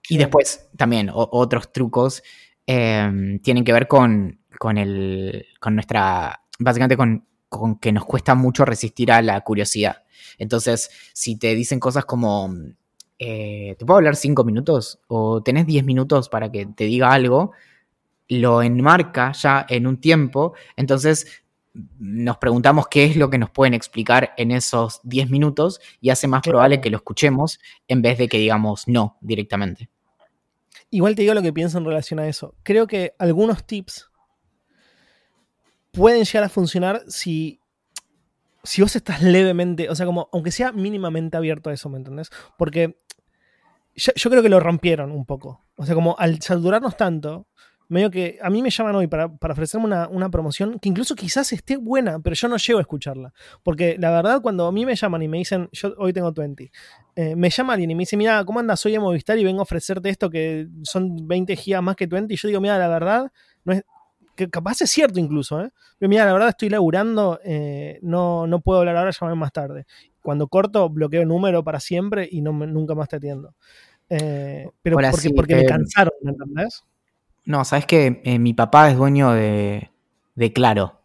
y 0.10 0.18
después 0.18 0.70
también 0.76 1.10
otros 1.14 1.72
trucos 1.72 2.22
em, 2.66 3.40
tienen 3.40 3.64
que 3.64 3.74
ver 3.74 3.88
con, 3.88 4.40
con, 4.60 4.78
el, 4.78 5.46
con 5.60 5.76
nuestra, 5.76 6.42
básicamente 6.60 6.98
con, 6.98 7.26
con, 7.48 7.80
que 7.80 7.92
nos 7.92 8.06
cuesta 8.06 8.36
mucho 8.36 8.66
resistir 8.66 9.12
a 9.12 9.22
la 9.22 9.40
curiosidad. 9.42 10.04
Entonces, 10.38 10.90
si 11.14 11.38
te 11.38 11.56
dicen 11.56 11.80
cosas 11.80 12.06
como, 12.06 12.54
eh, 13.20 13.76
¿te 13.78 13.86
puedo 13.86 13.98
hablar 13.98 14.16
cinco 14.16 14.44
minutos? 14.44 15.00
O 15.08 15.42
tenés 15.42 15.66
diez 15.66 15.86
minutos 15.86 16.30
para 16.30 16.52
que 16.52 16.66
te 16.66 16.86
diga 16.86 17.12
algo, 17.12 17.52
lo 18.30 18.62
enmarca 18.62 19.32
ya 19.32 19.66
en 19.70 19.88
un 19.88 20.00
tiempo, 20.00 20.54
entonces 20.76 21.44
nos 22.00 22.38
preguntamos 22.38 22.88
qué 22.88 23.06
es 23.06 23.16
lo 23.16 23.30
que 23.30 23.38
nos 23.38 23.52
pueden 23.52 23.74
explicar 23.74 24.34
en 24.38 24.52
esos 24.52 25.00
10 25.04 25.30
minutos 25.30 25.80
y 26.02 26.10
hace 26.10 26.28
más 26.28 26.42
probable 26.42 26.82
que 26.82 26.90
lo 26.90 26.98
escuchemos 26.98 27.60
en 27.88 28.02
vez 28.02 28.18
de 28.18 28.28
que 28.28 28.38
digamos 28.38 28.88
no 28.88 29.18
directamente. 29.22 29.90
Igual 30.90 31.16
te 31.16 31.22
digo 31.22 31.34
lo 31.34 31.42
que 31.42 31.54
pienso 31.54 31.78
en 31.78 31.86
relación 31.86 32.20
a 32.20 32.28
eso. 32.28 32.56
Creo 32.64 32.88
que 32.88 33.14
algunos 33.20 33.66
tips 33.66 34.10
pueden 35.92 36.24
llegar 36.24 36.44
a 36.44 36.50
funcionar 36.50 37.04
si, 37.08 37.60
si 38.64 38.82
vos 38.82 38.96
estás 38.96 39.22
levemente, 39.22 39.90
o 39.90 39.96
sea, 39.96 40.06
como 40.06 40.30
aunque 40.32 40.52
sea 40.52 40.72
mínimamente 40.72 41.38
abierto 41.38 41.70
a 41.70 41.74
eso, 41.74 41.90
¿me 41.90 41.98
entendés? 41.98 42.30
Porque 42.58 43.00
yo, 43.96 44.14
yo 44.16 44.30
creo 44.30 44.42
que 44.42 44.50
lo 44.50 44.60
rompieron 44.60 45.12
un 45.12 45.26
poco. 45.26 45.66
O 45.76 45.86
sea, 45.86 45.94
como 45.94 46.16
al 46.18 46.42
saturarnos 46.42 46.96
tanto, 46.96 47.48
medio 47.90 48.12
que 48.12 48.38
a 48.42 48.50
mí 48.50 48.62
me 48.62 48.70
llaman 48.70 48.96
hoy 48.96 49.08
para, 49.08 49.26
ofrecerme 49.26 49.86
una, 49.86 50.30
promoción 50.30 50.80
que 50.80 50.90
incluso 50.90 51.16
quizás 51.16 51.52
esté 51.54 51.78
buena, 51.78 52.20
pero 52.20 52.36
yo 52.36 52.48
no 52.48 52.58
llego 52.58 52.80
a 52.80 52.82
escucharla. 52.82 53.34
Porque 53.64 53.98
la 54.00 54.12
verdad, 54.12 54.42
cuando 54.42 54.68
a 54.68 54.72
mí 54.72 54.86
me 54.86 54.96
llaman 54.96 55.22
y 55.22 55.28
me 55.28 55.38
dicen, 55.38 55.70
yo 55.72 55.94
hoy 55.98 56.14
tengo 56.14 56.32
20, 56.32 56.72
eh, 57.16 57.36
me 57.36 57.50
llama 57.50 57.74
alguien 57.74 57.92
y 57.92 57.96
me 57.96 58.02
dice, 58.02 58.18
mira, 58.18 58.44
¿cómo 58.46 58.60
andas? 58.60 58.80
Soy 58.80 58.92
de 58.92 59.00
Movistar 59.00 59.38
y 59.38 59.44
vengo 59.44 59.60
a 59.60 59.64
ofrecerte 59.64 60.10
esto 60.10 60.30
que 60.30 60.68
son 60.84 61.28
20 61.28 61.56
gigas 61.56 61.82
más 61.82 61.96
que 61.96 62.08
20. 62.08 62.34
Y 62.34 62.38
yo 62.38 62.48
digo, 62.48 62.62
mira, 62.62 62.78
la 62.78 62.88
verdad, 62.88 63.32
no 63.64 63.74
es, 63.74 63.84
que 64.36 64.50
capaz 64.50 64.82
es 64.82 64.92
cierto 64.92 65.20
incluso, 65.20 65.62
¿eh? 65.62 65.72
Pero 65.98 66.10
mira, 66.10 66.26
la 66.26 66.32
verdad 66.32 66.50
estoy 66.50 66.70
laburando, 66.70 67.40
eh, 67.44 68.00
no, 68.04 68.46
no 68.48 68.62
puedo 68.62 68.80
hablar 68.80 68.96
ahora, 68.96 69.12
llámame 69.12 69.40
más 69.40 69.52
tarde. 69.52 69.86
Cuando 70.22 70.48
corto, 70.48 70.90
bloqueo 70.90 71.24
el 71.24 71.28
número 71.28 71.64
para 71.64 71.80
siempre 71.80 72.28
y 72.32 72.42
no, 72.42 72.54
nunca 72.54 72.94
más 72.94 73.10
te 73.10 73.16
atiendo. 73.16 73.56
Eh, 74.10 74.70
pero 74.82 74.98
porque, 74.98 75.30
porque 75.32 75.56
me 75.56 75.66
cansaron, 75.66 76.14
¿me 76.22 76.32
entendés? 76.32 76.84
No, 77.48 77.64
sabes 77.64 77.86
que 77.86 78.22
eh, 78.26 78.40
mi 78.40 78.54
papá 78.54 78.90
es 78.90 78.98
dueño 78.98 79.32
de, 79.32 79.90
de 80.36 80.52
Claro. 80.52 81.00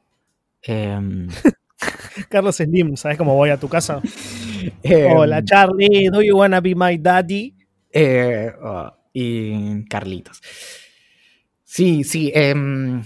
Em, 0.61 1.29
Carlos 2.29 2.57
Slim, 2.57 2.97
¿sabes 2.97 3.17
cómo 3.17 3.37
voy 3.37 3.51
a 3.51 3.57
tu 3.57 3.69
casa? 3.69 4.03
Em, 4.83 5.17
Hola 5.17 5.43
Charlie, 5.45 6.09
do 6.09 6.23
you 6.23 6.37
wanna 6.37 6.61
be 6.61 6.75
my 6.75 6.97
daddy? 6.97 7.55
Eh, 7.93 8.51
oh, 8.61 8.93
y 9.13 9.85
Carlitos. 9.87 10.41
Sí, 11.65 12.03
sí. 12.03 12.33
Em, 12.35 13.03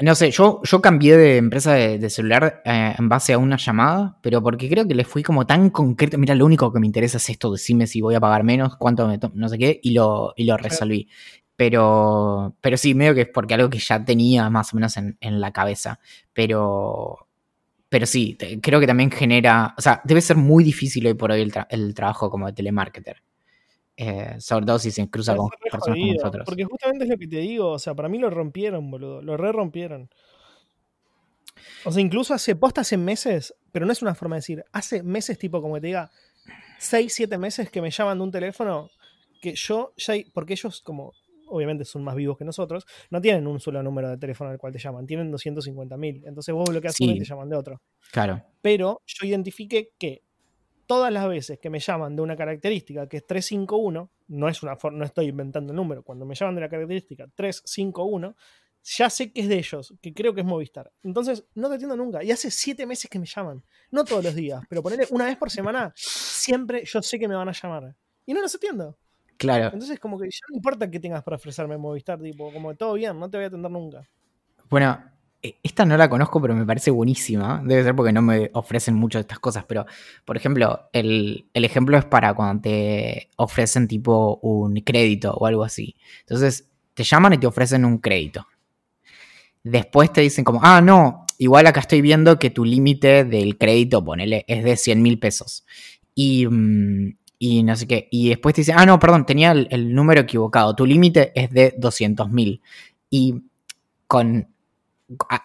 no 0.00 0.14
sé, 0.14 0.30
yo, 0.30 0.60
yo 0.62 0.80
cambié 0.80 1.16
de 1.16 1.36
empresa 1.38 1.72
de, 1.74 2.10
celular 2.10 2.62
eh, 2.64 2.94
en 2.98 3.08
base 3.08 3.32
a 3.32 3.38
una 3.38 3.56
llamada, 3.56 4.18
pero 4.22 4.42
porque 4.42 4.68
creo 4.68 4.86
que 4.86 4.94
le 4.94 5.04
fui 5.04 5.22
como 5.22 5.46
tan 5.46 5.70
concreto. 5.70 6.18
Mira, 6.18 6.34
lo 6.34 6.44
único 6.44 6.72
que 6.72 6.80
me 6.80 6.86
interesa 6.86 7.16
es 7.16 7.30
esto, 7.30 7.50
decime 7.50 7.86
si 7.86 8.00
voy 8.00 8.14
a 8.14 8.20
pagar 8.20 8.44
menos, 8.44 8.76
cuánto 8.76 9.08
me 9.08 9.18
no 9.34 9.48
sé 9.48 9.58
qué, 9.58 9.80
y 9.82 9.92
lo, 9.92 10.34
y 10.36 10.44
lo 10.44 10.56
resolví. 10.56 11.08
Pero, 11.58 12.54
pero 12.60 12.76
sí, 12.76 12.94
medio 12.94 13.16
que 13.16 13.22
es 13.22 13.28
porque 13.34 13.54
algo 13.54 13.68
que 13.68 13.80
ya 13.80 14.04
tenía 14.04 14.48
más 14.48 14.72
o 14.72 14.76
menos 14.76 14.96
en, 14.96 15.40
la 15.40 15.52
cabeza. 15.52 15.98
Pero, 16.32 17.26
pero 17.88 18.06
sí, 18.06 18.38
creo 18.62 18.78
que 18.78 18.86
también 18.86 19.10
genera, 19.10 19.74
o 19.76 19.80
sea, 19.80 20.00
debe 20.04 20.20
ser 20.20 20.36
muy 20.36 20.62
difícil 20.62 21.04
hoy 21.08 21.14
por 21.14 21.32
hoy 21.32 21.50
el, 21.70 21.94
trabajo 21.94 22.30
como 22.30 22.46
de 22.46 22.52
telemarketer. 22.52 23.24
Eh, 23.96 24.36
sobre 24.38 24.66
todo 24.66 24.78
si 24.78 24.92
se 24.92 25.10
cruza 25.10 25.34
con 25.34 25.50
personas 25.68 25.98
como 25.98 26.12
nosotros. 26.12 26.44
Porque 26.46 26.62
justamente 26.62 27.06
es 27.06 27.10
lo 27.10 27.18
que 27.18 27.26
te 27.26 27.38
digo, 27.38 27.70
o 27.70 27.78
sea, 27.80 27.92
para 27.92 28.08
mí 28.08 28.18
lo 28.18 28.30
rompieron, 28.30 28.88
boludo, 28.88 29.20
lo 29.20 29.36
re 29.36 29.50
rompieron. 29.50 30.08
O 31.84 31.90
sea, 31.90 32.00
incluso 32.00 32.34
hace 32.34 32.54
posta 32.54 32.82
hace 32.82 32.96
meses, 32.96 33.52
pero 33.72 33.84
no 33.84 33.90
es 33.90 34.00
una 34.00 34.14
forma 34.14 34.36
de 34.36 34.42
decir, 34.42 34.64
hace 34.70 35.02
meses 35.02 35.36
tipo 35.40 35.60
como 35.60 35.74
que 35.74 35.80
te 35.80 35.86
diga, 35.88 36.12
6, 36.78 37.12
7 37.12 37.36
meses 37.36 37.68
que 37.68 37.82
me 37.82 37.90
llaman 37.90 38.16
de 38.16 38.22
un 38.22 38.30
teléfono 38.30 38.90
que 39.42 39.56
yo 39.56 39.92
ya, 39.96 40.14
porque 40.32 40.52
ellos 40.52 40.80
como 40.82 41.14
obviamente 41.48 41.84
son 41.84 42.04
más 42.04 42.14
vivos 42.14 42.36
que 42.36 42.44
nosotros, 42.44 42.84
no 43.10 43.20
tienen 43.20 43.46
un 43.46 43.60
solo 43.60 43.82
número 43.82 44.10
de 44.10 44.18
teléfono 44.18 44.50
al 44.50 44.58
cual 44.58 44.72
te 44.72 44.78
llaman, 44.78 45.06
tienen 45.06 45.32
250.000. 45.32 46.22
Entonces 46.26 46.54
vos 46.54 46.68
bloqueas 46.68 46.94
sí. 46.94 47.04
uno 47.04 47.14
y 47.14 47.18
te 47.18 47.24
llaman 47.24 47.48
de 47.48 47.56
otro. 47.56 47.82
Claro. 48.12 48.42
Pero 48.62 49.02
yo 49.06 49.26
identifiqué 49.26 49.92
que 49.98 50.22
todas 50.86 51.12
las 51.12 51.28
veces 51.28 51.58
que 51.58 51.68
me 51.70 51.78
llaman 51.78 52.16
de 52.16 52.22
una 52.22 52.36
característica 52.36 53.06
que 53.08 53.18
es 53.18 53.26
351, 53.26 54.10
no 54.28 54.48
es 54.48 54.62
una 54.62 54.76
no 54.92 55.04
estoy 55.04 55.26
inventando 55.26 55.72
el 55.72 55.76
número, 55.76 56.02
cuando 56.02 56.24
me 56.24 56.34
llaman 56.34 56.54
de 56.54 56.62
la 56.62 56.68
característica 56.68 57.26
351, 57.34 58.34
ya 58.82 59.10
sé 59.10 59.32
que 59.32 59.42
es 59.42 59.48
de 59.48 59.58
ellos, 59.58 59.94
que 60.00 60.14
creo 60.14 60.34
que 60.34 60.40
es 60.40 60.46
Movistar. 60.46 60.90
Entonces, 61.02 61.44
no 61.54 61.68
te 61.68 61.74
atiendo 61.74 61.96
nunca. 61.96 62.24
Y 62.24 62.30
hace 62.30 62.50
siete 62.50 62.86
meses 62.86 63.10
que 63.10 63.18
me 63.18 63.26
llaman. 63.26 63.62
No 63.90 64.04
todos 64.04 64.24
los 64.24 64.34
días, 64.34 64.62
pero 64.68 64.82
ponerle 64.82 65.06
una 65.10 65.26
vez 65.26 65.36
por 65.36 65.50
semana, 65.50 65.92
siempre 65.94 66.84
yo 66.86 67.02
sé 67.02 67.18
que 67.18 67.28
me 67.28 67.34
van 67.34 67.48
a 67.48 67.52
llamar. 67.52 67.94
Y 68.24 68.32
no 68.32 68.40
los 68.40 68.54
atiendo. 68.54 68.98
Claro. 69.38 69.66
Entonces, 69.66 70.00
como 70.00 70.18
que 70.18 70.26
ya 70.26 70.40
no 70.50 70.56
importa 70.56 70.90
qué 70.90 70.98
tengas 70.98 71.22
para 71.22 71.36
ofrecerme 71.36 71.78
Movistar, 71.78 72.20
tipo, 72.20 72.52
como 72.52 72.74
todo 72.74 72.94
bien, 72.94 73.18
no 73.18 73.30
te 73.30 73.36
voy 73.36 73.44
a 73.44 73.46
atender 73.46 73.70
nunca. 73.70 74.08
Bueno, 74.68 74.98
e, 75.40 75.60
esta 75.62 75.84
no 75.84 75.96
la 75.96 76.10
conozco, 76.10 76.42
pero 76.42 76.54
me 76.54 76.66
parece 76.66 76.90
buenísima. 76.90 77.62
Debe 77.64 77.84
ser 77.84 77.94
porque 77.94 78.12
no 78.12 78.20
me 78.20 78.50
ofrecen 78.54 78.94
mucho 78.94 79.18
de 79.18 79.22
estas 79.22 79.38
cosas. 79.38 79.64
Pero, 79.68 79.86
por 80.24 80.36
ejemplo, 80.36 80.88
el, 80.92 81.48
ejemplo 81.54 81.96
es 81.96 82.04
para 82.04 82.34
cuando 82.34 82.62
te 82.62 83.30
ofrecen 83.36 83.86
tipo 83.86 84.40
un 84.42 84.74
crédito 84.80 85.32
o 85.34 85.46
algo 85.46 85.62
así. 85.62 85.94
Entonces, 86.20 86.68
te 86.94 87.04
llaman 87.04 87.34
y 87.34 87.38
te 87.38 87.46
ofrecen 87.46 87.84
un 87.84 87.98
crédito. 87.98 88.46
Después 89.62 90.12
te 90.12 90.20
dicen 90.20 90.44
como, 90.44 90.60
ah, 90.64 90.80
no, 90.80 91.26
igual 91.38 91.66
acá 91.68 91.80
estoy 91.80 92.00
viendo 92.00 92.38
que 92.40 92.50
tu 92.50 92.64
límite 92.64 93.24
del 93.24 93.56
crédito, 93.56 94.04
ponele, 94.04 94.44
es 94.48 94.64
de 94.64 94.76
100 94.76 95.00
mil 95.00 95.20
pesos. 95.20 95.64
Y, 96.14 96.46
mm, 96.46 97.16
y 97.38 97.62
no 97.62 97.76
sé 97.76 97.86
qué. 97.86 98.08
Y 98.10 98.30
después 98.30 98.54
te 98.54 98.62
dice, 98.62 98.72
ah, 98.76 98.86
no, 98.86 98.98
perdón, 98.98 99.26
tenía 99.26 99.52
el, 99.52 99.94
número 99.94 100.20
equivocado. 100.20 100.74
Tu 100.74 100.86
límite 100.86 101.32
es 101.34 101.50
de 101.50 101.76
200.000. 101.78 102.60
Y 103.10 103.42
con 104.06 104.48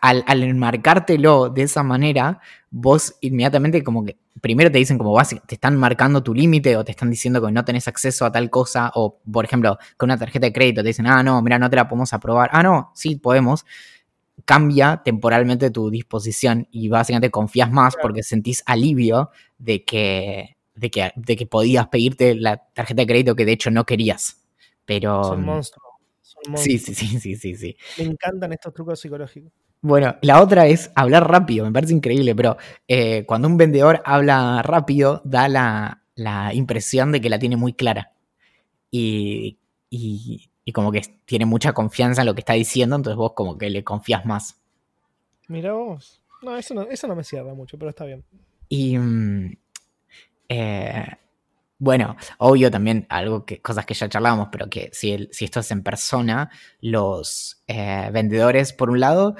al, 0.01 0.23
al 0.27 0.43
enmarcártelo 0.43 1.49
de 1.49 1.63
esa 1.63 1.83
manera, 1.83 2.41
vos 2.69 3.15
inmediatamente 3.21 3.83
como 3.83 4.03
que 4.03 4.17
primero 4.41 4.69
te 4.69 4.77
dicen 4.77 4.97
como 4.97 5.13
vas, 5.13 5.29
te 5.29 5.55
están 5.55 5.77
marcando 5.77 6.21
tu 6.21 6.33
límite 6.33 6.75
o 6.75 6.83
te 6.83 6.91
están 6.91 7.09
diciendo 7.09 7.41
que 7.41 7.49
no 7.49 7.63
tenés 7.63 7.87
acceso 7.87 8.25
a 8.25 8.31
tal 8.31 8.49
cosa 8.49 8.91
o 8.95 9.19
por 9.31 9.45
ejemplo 9.45 9.77
con 9.95 10.07
una 10.07 10.17
tarjeta 10.17 10.47
de 10.47 10.53
crédito 10.53 10.81
te 10.81 10.87
dicen, 10.87 11.07
ah, 11.07 11.23
no, 11.23 11.41
mira, 11.41 11.57
no 11.57 11.69
te 11.69 11.77
la 11.77 11.87
podemos 11.87 12.11
aprobar, 12.11 12.49
ah, 12.51 12.61
no, 12.61 12.91
sí, 12.93 13.15
podemos, 13.15 13.65
cambia 14.43 15.01
temporalmente 15.03 15.71
tu 15.71 15.89
disposición 15.89 16.67
y 16.71 16.89
básicamente 16.89 17.31
confías 17.31 17.71
más 17.71 17.95
porque 18.01 18.23
sentís 18.23 18.63
alivio 18.65 19.29
de 19.57 19.85
que, 19.85 20.57
de 20.75 20.89
que, 20.89 21.11
de 21.15 21.35
que 21.35 21.45
podías 21.45 21.87
pedirte 21.87 22.35
la 22.35 22.57
tarjeta 22.57 23.01
de 23.01 23.07
crédito 23.07 23.35
que 23.35 23.45
de 23.45 23.53
hecho 23.53 23.71
no 23.71 23.85
querías. 23.85 24.43
Pero... 24.85 25.23
Son 25.23 25.43
monstruos. 25.43 25.93
Sí, 26.55 26.77
sí, 26.77 26.93
sí, 26.93 27.19
sí, 27.19 27.35
sí, 27.35 27.55
sí. 27.55 27.77
Me 27.97 28.05
encantan 28.05 28.51
estos 28.51 28.73
trucos 28.73 28.99
psicológicos. 28.99 29.51
Bueno, 29.81 30.15
la 30.21 30.41
otra 30.41 30.67
es 30.67 30.91
hablar 30.95 31.29
rápido, 31.29 31.65
me 31.65 31.71
parece 31.71 31.93
increíble, 31.93 32.35
pero 32.35 32.57
eh, 32.87 33.25
cuando 33.25 33.49
un 33.49 33.57
vendedor 33.57 34.01
habla 34.05 34.61
rápido, 34.61 35.21
da 35.25 35.49
la, 35.49 36.03
la, 36.15 36.53
impresión 36.53 37.11
de 37.11 37.19
que 37.19 37.29
la 37.29 37.37
tiene 37.37 37.57
muy 37.57 37.73
clara. 37.73 38.13
Y, 38.91 39.59
y, 39.89 40.49
y, 40.63 40.71
como 40.71 40.91
que 40.91 41.01
tiene 41.25 41.45
mucha 41.45 41.73
confianza 41.73 42.21
en 42.21 42.27
lo 42.27 42.33
que 42.33 42.41
está 42.41 42.53
diciendo, 42.53 42.95
entonces 42.95 43.17
vos 43.17 43.33
como 43.35 43.57
que 43.57 43.69
le 43.69 43.83
confías 43.83 44.25
más. 44.25 44.61
Mira 45.49 45.73
vos. 45.73 46.21
No, 46.41 46.57
eso 46.57 46.73
no, 46.73 46.83
eso 46.83 47.07
no 47.07 47.15
me 47.15 47.23
cierra 47.23 47.53
mucho, 47.53 47.77
pero 47.77 47.89
está 47.89 48.05
bien. 48.05 48.23
Y 48.69 48.97
mm, 48.97 49.57
eh, 50.49 51.05
bueno, 51.83 52.15
obvio 52.37 52.71
también 52.71 53.05
algo 53.09 53.45
que, 53.45 53.61
cosas 53.61 53.85
que 53.85 53.93
ya 53.93 54.07
charlábamos, 54.07 54.47
pero 54.51 54.69
que 54.69 54.89
si, 54.93 55.27
si 55.31 55.45
esto 55.45 55.59
es 55.59 55.69
en 55.71 55.83
persona, 55.83 56.49
los 56.79 57.61
eh, 57.67 58.09
vendedores, 58.13 58.71
por 58.71 58.89
un 58.89 59.01
lado, 59.01 59.35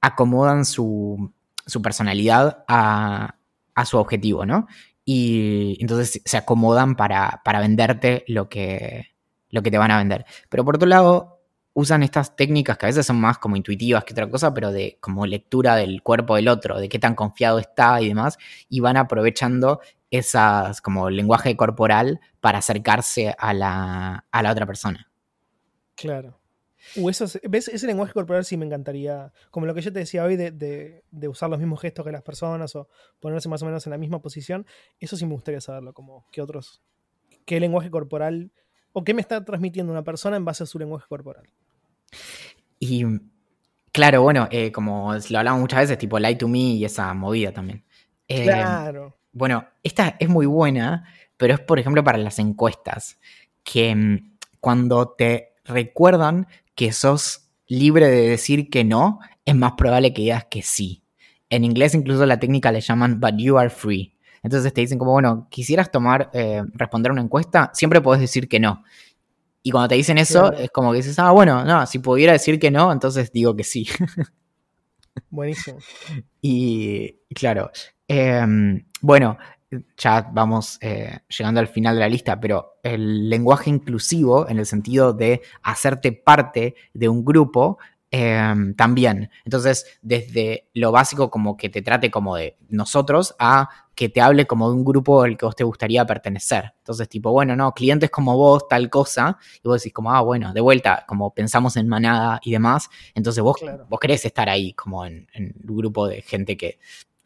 acomodan 0.00 0.64
su, 0.64 1.32
su 1.66 1.82
personalidad 1.82 2.64
a, 2.68 3.36
a, 3.74 3.84
su 3.86 3.98
objetivo, 3.98 4.46
¿no? 4.46 4.68
Y 5.04 5.76
entonces 5.80 6.22
se 6.24 6.36
acomodan 6.36 6.94
para, 6.94 7.42
para 7.44 7.60
venderte 7.60 8.24
lo 8.28 8.48
que, 8.48 9.14
lo 9.50 9.62
que 9.62 9.70
te 9.70 9.78
van 9.78 9.90
a 9.90 9.98
vender. 9.98 10.26
Pero 10.48 10.64
por 10.64 10.76
otro 10.76 10.88
lado, 10.88 11.33
usan 11.74 12.02
estas 12.02 12.36
técnicas 12.36 12.78
que 12.78 12.86
a 12.86 12.88
veces 12.88 13.04
son 13.04 13.20
más 13.20 13.38
como 13.38 13.56
intuitivas 13.56 14.04
que 14.04 14.14
otra 14.14 14.30
cosa, 14.30 14.54
pero 14.54 14.72
de 14.72 14.96
como 15.00 15.26
lectura 15.26 15.76
del 15.76 16.02
cuerpo 16.02 16.36
del 16.36 16.48
otro, 16.48 16.78
de 16.78 16.88
qué 16.88 16.98
tan 16.98 17.14
confiado 17.14 17.58
está 17.58 18.00
y 18.00 18.08
demás, 18.08 18.38
y 18.68 18.80
van 18.80 18.96
aprovechando 18.96 19.80
esas 20.10 20.80
como 20.80 21.10
lenguaje 21.10 21.56
corporal 21.56 22.20
para 22.40 22.58
acercarse 22.58 23.34
a 23.36 23.52
la, 23.52 24.24
a 24.30 24.42
la 24.42 24.52
otra 24.52 24.66
persona. 24.66 25.10
Claro. 25.96 26.40
Uh, 26.96 27.10
¿Ves? 27.48 27.68
Ese 27.68 27.86
lenguaje 27.86 28.12
corporal 28.12 28.44
sí 28.44 28.56
me 28.56 28.66
encantaría. 28.66 29.32
Como 29.50 29.66
lo 29.66 29.74
que 29.74 29.80
yo 29.80 29.92
te 29.92 29.98
decía 29.98 30.22
hoy 30.22 30.36
de, 30.36 30.50
de, 30.50 31.02
de, 31.10 31.28
usar 31.28 31.50
los 31.50 31.58
mismos 31.58 31.80
gestos 31.80 32.04
que 32.04 32.12
las 32.12 32.22
personas 32.22 32.76
o 32.76 32.88
ponerse 33.20 33.48
más 33.48 33.62
o 33.62 33.66
menos 33.66 33.86
en 33.86 33.90
la 33.90 33.98
misma 33.98 34.20
posición. 34.20 34.66
Eso 35.00 35.16
sí 35.16 35.24
me 35.26 35.32
gustaría 35.32 35.60
saberlo. 35.60 35.94
Como 35.94 36.26
qué 36.30 36.42
otros. 36.42 36.82
¿Qué 37.46 37.58
lenguaje 37.58 37.90
corporal 37.90 38.52
o 38.92 39.02
qué 39.02 39.14
me 39.14 39.20
está 39.20 39.44
transmitiendo 39.44 39.92
una 39.92 40.04
persona 40.04 40.36
en 40.36 40.44
base 40.44 40.62
a 40.62 40.66
su 40.66 40.78
lenguaje 40.78 41.06
corporal? 41.08 41.48
Y 42.78 43.04
claro, 43.92 44.22
bueno, 44.22 44.48
eh, 44.50 44.72
como 44.72 45.14
lo 45.30 45.38
hablamos 45.38 45.60
muchas 45.60 45.80
veces, 45.80 45.98
tipo 45.98 46.18
Lie 46.18 46.36
to 46.36 46.48
Me 46.48 46.58
y 46.58 46.84
esa 46.84 47.12
movida 47.14 47.52
también. 47.52 47.84
Eh, 48.28 48.44
claro. 48.44 49.16
Bueno, 49.32 49.66
esta 49.82 50.16
es 50.18 50.28
muy 50.28 50.46
buena, 50.46 51.04
pero 51.36 51.54
es 51.54 51.60
por 51.60 51.78
ejemplo 51.78 52.04
para 52.04 52.18
las 52.18 52.38
encuestas. 52.38 53.18
Que 53.62 53.94
mm, 53.94 54.36
cuando 54.60 55.08
te 55.10 55.54
recuerdan 55.64 56.46
que 56.74 56.92
sos 56.92 57.50
libre 57.66 58.08
de 58.08 58.28
decir 58.28 58.68
que 58.70 58.84
no, 58.84 59.20
es 59.44 59.54
más 59.54 59.72
probable 59.72 60.12
que 60.12 60.22
digas 60.22 60.46
que 60.50 60.62
sí. 60.62 61.02
En 61.50 61.64
inglés 61.64 61.94
incluso 61.94 62.26
la 62.26 62.38
técnica 62.38 62.72
le 62.72 62.80
llaman 62.80 63.20
but 63.20 63.34
you 63.36 63.58
are 63.58 63.70
free. 63.70 64.14
Entonces 64.42 64.74
te 64.74 64.82
dicen 64.82 64.98
como, 64.98 65.12
bueno, 65.12 65.48
quisieras 65.50 65.90
tomar, 65.90 66.30
eh, 66.34 66.62
responder 66.74 67.10
una 67.10 67.22
encuesta, 67.22 67.70
siempre 67.72 68.02
puedes 68.02 68.20
decir 68.20 68.46
que 68.48 68.60
no. 68.60 68.84
Y 69.66 69.70
cuando 69.70 69.88
te 69.88 69.94
dicen 69.94 70.18
eso, 70.18 70.42
claro. 70.42 70.58
es 70.58 70.70
como 70.70 70.92
que 70.92 70.98
dices, 70.98 71.18
ah, 71.18 71.30
bueno, 71.30 71.64
no, 71.64 71.86
si 71.86 71.98
pudiera 71.98 72.34
decir 72.34 72.60
que 72.60 72.70
no, 72.70 72.92
entonces 72.92 73.32
digo 73.32 73.56
que 73.56 73.64
sí. 73.64 73.88
Buenísimo. 75.30 75.78
Y 76.46 77.20
claro, 77.34 77.70
eh, 78.06 78.44
bueno, 79.00 79.38
ya 79.96 80.30
vamos 80.30 80.76
eh, 80.82 81.20
llegando 81.26 81.60
al 81.60 81.68
final 81.68 81.94
de 81.94 82.00
la 82.00 82.08
lista, 82.08 82.38
pero 82.38 82.74
el 82.82 83.30
lenguaje 83.30 83.70
inclusivo, 83.70 84.46
en 84.46 84.58
el 84.58 84.66
sentido 84.66 85.14
de 85.14 85.40
hacerte 85.62 86.12
parte 86.12 86.74
de 86.92 87.08
un 87.08 87.24
grupo, 87.24 87.78
eh, 88.16 88.54
también. 88.76 89.28
Entonces, 89.44 89.98
desde 90.00 90.68
lo 90.72 90.92
básico 90.92 91.30
como 91.30 91.56
que 91.56 91.68
te 91.68 91.82
trate 91.82 92.12
como 92.12 92.36
de 92.36 92.56
nosotros 92.68 93.34
a 93.40 93.68
que 93.96 94.08
te 94.08 94.20
hable 94.20 94.46
como 94.46 94.68
de 94.68 94.76
un 94.76 94.84
grupo 94.84 95.22
al 95.22 95.36
que 95.36 95.44
vos 95.44 95.56
te 95.56 95.64
gustaría 95.64 96.06
pertenecer. 96.06 96.74
Entonces, 96.78 97.08
tipo, 97.08 97.32
bueno, 97.32 97.56
no, 97.56 97.72
clientes 97.72 98.10
como 98.10 98.36
vos, 98.36 98.68
tal 98.68 98.88
cosa, 98.88 99.36
y 99.60 99.66
vos 99.66 99.82
decís 99.82 99.92
como, 99.92 100.12
ah, 100.12 100.20
bueno, 100.20 100.52
de 100.52 100.60
vuelta, 100.60 101.04
como 101.08 101.34
pensamos 101.34 101.76
en 101.76 101.88
manada 101.88 102.38
y 102.44 102.52
demás, 102.52 102.88
entonces 103.16 103.42
vos, 103.42 103.56
claro. 103.56 103.84
vos 103.88 103.98
querés 103.98 104.24
estar 104.24 104.48
ahí 104.48 104.74
como 104.74 105.04
en, 105.04 105.26
en 105.32 105.52
un 105.68 105.76
grupo 105.76 106.06
de 106.06 106.22
gente 106.22 106.56
que 106.56 106.78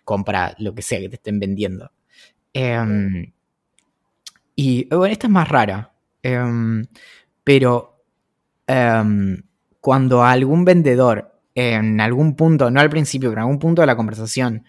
compra 0.04 0.54
lo 0.58 0.74
que 0.74 0.80
sea 0.80 1.00
que 1.00 1.10
te 1.10 1.16
estén 1.16 1.38
vendiendo. 1.38 1.92
Um, 2.54 3.30
y 4.56 4.88
bueno, 4.88 5.12
esta 5.12 5.26
es 5.26 5.32
más 5.32 5.48
rara. 5.48 5.92
Um, 6.24 6.82
pero 7.44 8.04
um, 8.66 9.36
cuando 9.80 10.24
algún 10.24 10.64
vendedor 10.64 11.34
en 11.54 12.00
algún 12.00 12.36
punto, 12.36 12.70
no 12.70 12.80
al 12.80 12.90
principio, 12.90 13.30
pero 13.30 13.40
en 13.40 13.46
algún 13.46 13.58
punto 13.58 13.82
de 13.82 13.86
la 13.86 13.96
conversación, 13.96 14.64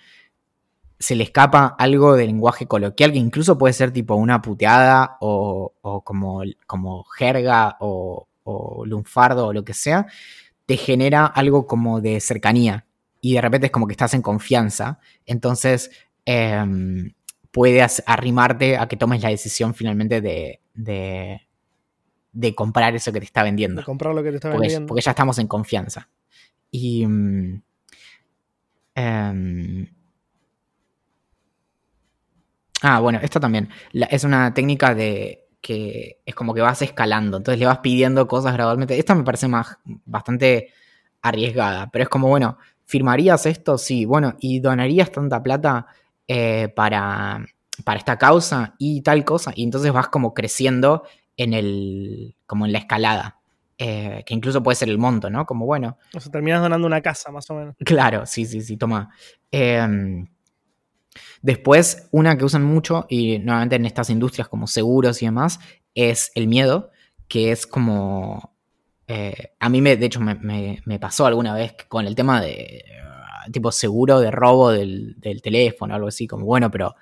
se 0.98 1.16
le 1.16 1.24
escapa 1.24 1.76
algo 1.78 2.16
de 2.16 2.26
lenguaje 2.26 2.68
coloquial, 2.68 3.12
que 3.12 3.20
incluso 3.20 3.58
puede 3.58 3.74
ser 3.74 3.92
tipo 3.92 4.16
una 4.16 4.42
puteada 4.42 5.18
o, 5.22 5.74
como, 6.04 6.42
como, 6.68 7.04
jerga 7.04 7.78
o, 7.80 8.28
o 8.44 8.86
lunfardo 8.86 9.48
o 9.48 9.54
lo 9.54 9.64
que 9.64 9.74
sea, 9.74 10.08
te 10.66 10.78
genera 10.78 11.26
algo 11.26 11.68
como 11.68 12.02
de 12.02 12.20
cercanía. 12.20 12.86
Y 13.22 13.34
de 13.34 13.42
repente 13.42 13.68
es 13.68 13.72
como 13.72 13.88
que 13.88 13.94
estás 13.94 14.14
en 14.14 14.22
confianza. 14.22 15.00
Entonces, 15.26 15.92
eh, 16.26 16.64
puedes 17.52 18.04
arrimarte 18.06 18.78
a 18.78 18.88
que 18.88 18.98
tomes 18.98 19.22
la 19.22 19.30
decisión 19.30 19.74
finalmente 19.74 20.22
de, 20.22 21.42
de, 22.32 22.56
comprar 22.56 22.96
eso 22.96 23.12
que 23.12 23.20
te 23.20 23.26
está 23.26 23.44
vendiendo. 23.44 23.82
De 23.82 23.86
comprar 23.86 24.14
lo 24.14 24.24
que 24.24 24.30
te 24.32 24.36
está 24.36 24.50
porque, 24.50 24.62
vendiendo. 24.62 24.88
Porque 24.88 25.02
ya 25.02 25.12
estamos 25.12 25.38
en 25.40 25.48
confianza. 25.48 26.10
Y. 26.72 27.06
Um, 27.06 27.62
um, 28.96 29.86
ah, 32.82 33.00
bueno, 33.00 33.20
esto 33.22 33.40
también. 33.40 33.70
La, 33.92 34.06
es 34.08 34.24
una 34.24 34.54
técnica 34.54 34.94
de 34.96 35.48
que 35.62 36.22
es 36.26 36.36
como 36.36 36.54
que 36.54 36.62
vas 36.62 36.82
escalando. 36.82 37.38
Entonces 37.38 37.60
le 37.60 37.66
vas 37.66 37.80
pidiendo 37.80 38.28
cosas 38.28 38.54
gradualmente. 38.54 38.98
Esta 38.98 39.16
me 39.16 39.24
parece 39.24 39.48
más 39.48 39.78
bastante 39.86 40.74
arriesgada. 41.22 41.90
Pero 41.92 42.04
es 42.04 42.10
como, 42.10 42.28
bueno, 42.28 42.58
¿firmarías 42.86 43.46
esto? 43.46 43.78
Sí. 43.78 44.06
Bueno, 44.06 44.36
¿y 44.40 44.60
donarías 44.60 45.12
tanta 45.12 45.44
plata? 45.44 45.88
Eh, 46.32 46.72
para, 46.76 47.44
para 47.84 47.98
esta 47.98 48.20
causa 48.20 48.76
y 48.78 49.02
tal 49.02 49.26
cosa. 49.26 49.52
Y 49.56 49.64
entonces 49.64 49.92
vas 49.92 50.10
como 50.10 50.36
creciendo 50.36 51.02
en 51.40 51.54
el. 51.54 52.36
como 52.46 52.66
en 52.66 52.74
la 52.74 52.80
escalada. 52.80 53.40
Eh, 53.78 54.24
que 54.26 54.34
incluso 54.34 54.62
puede 54.62 54.76
ser 54.76 54.90
el 54.90 54.98
monto, 54.98 55.30
¿no? 55.30 55.46
Como 55.46 55.66
bueno. 55.66 55.98
O 56.14 56.20
sea, 56.20 56.32
terminas 56.32 56.62
donando 56.62 56.86
una 56.86 57.02
casa, 57.02 57.32
más 57.32 57.50
o 57.50 57.56
menos. 57.56 57.76
Claro, 57.86 58.26
sí, 58.26 58.46
sí, 58.46 58.62
sí, 58.62 58.76
toma. 58.76 59.10
Eh, 59.52 60.26
después, 61.42 62.10
una 62.12 62.38
que 62.38 62.44
usan 62.44 62.66
mucho, 62.66 63.06
y 63.10 63.40
nuevamente 63.40 63.78
en 63.78 63.86
estas 63.86 64.10
industrias 64.10 64.50
como 64.50 64.68
seguros 64.68 65.22
y 65.22 65.26
demás, 65.26 65.62
es 65.96 66.32
el 66.36 66.48
miedo, 66.48 66.92
que 67.30 67.52
es 67.52 67.66
como. 67.66 68.54
Eh, 69.08 69.54
a 69.60 69.70
mí, 69.70 69.82
me, 69.82 69.96
de 69.96 70.06
hecho, 70.06 70.20
me, 70.20 70.36
me, 70.36 70.82
me, 70.86 71.00
pasó 71.00 71.26
alguna 71.26 71.54
vez 71.54 71.74
con 71.88 72.06
el 72.06 72.16
tema 72.16 72.42
de 72.42 72.84
tipo 73.52 73.72
seguro 73.72 74.20
de 74.20 74.30
robo 74.30 74.72
del, 74.72 75.16
del 75.18 75.42
teléfono, 75.42 75.96
algo 75.96 76.10
así, 76.10 76.28
como 76.28 76.46
bueno, 76.46 76.70
pero 76.70 76.96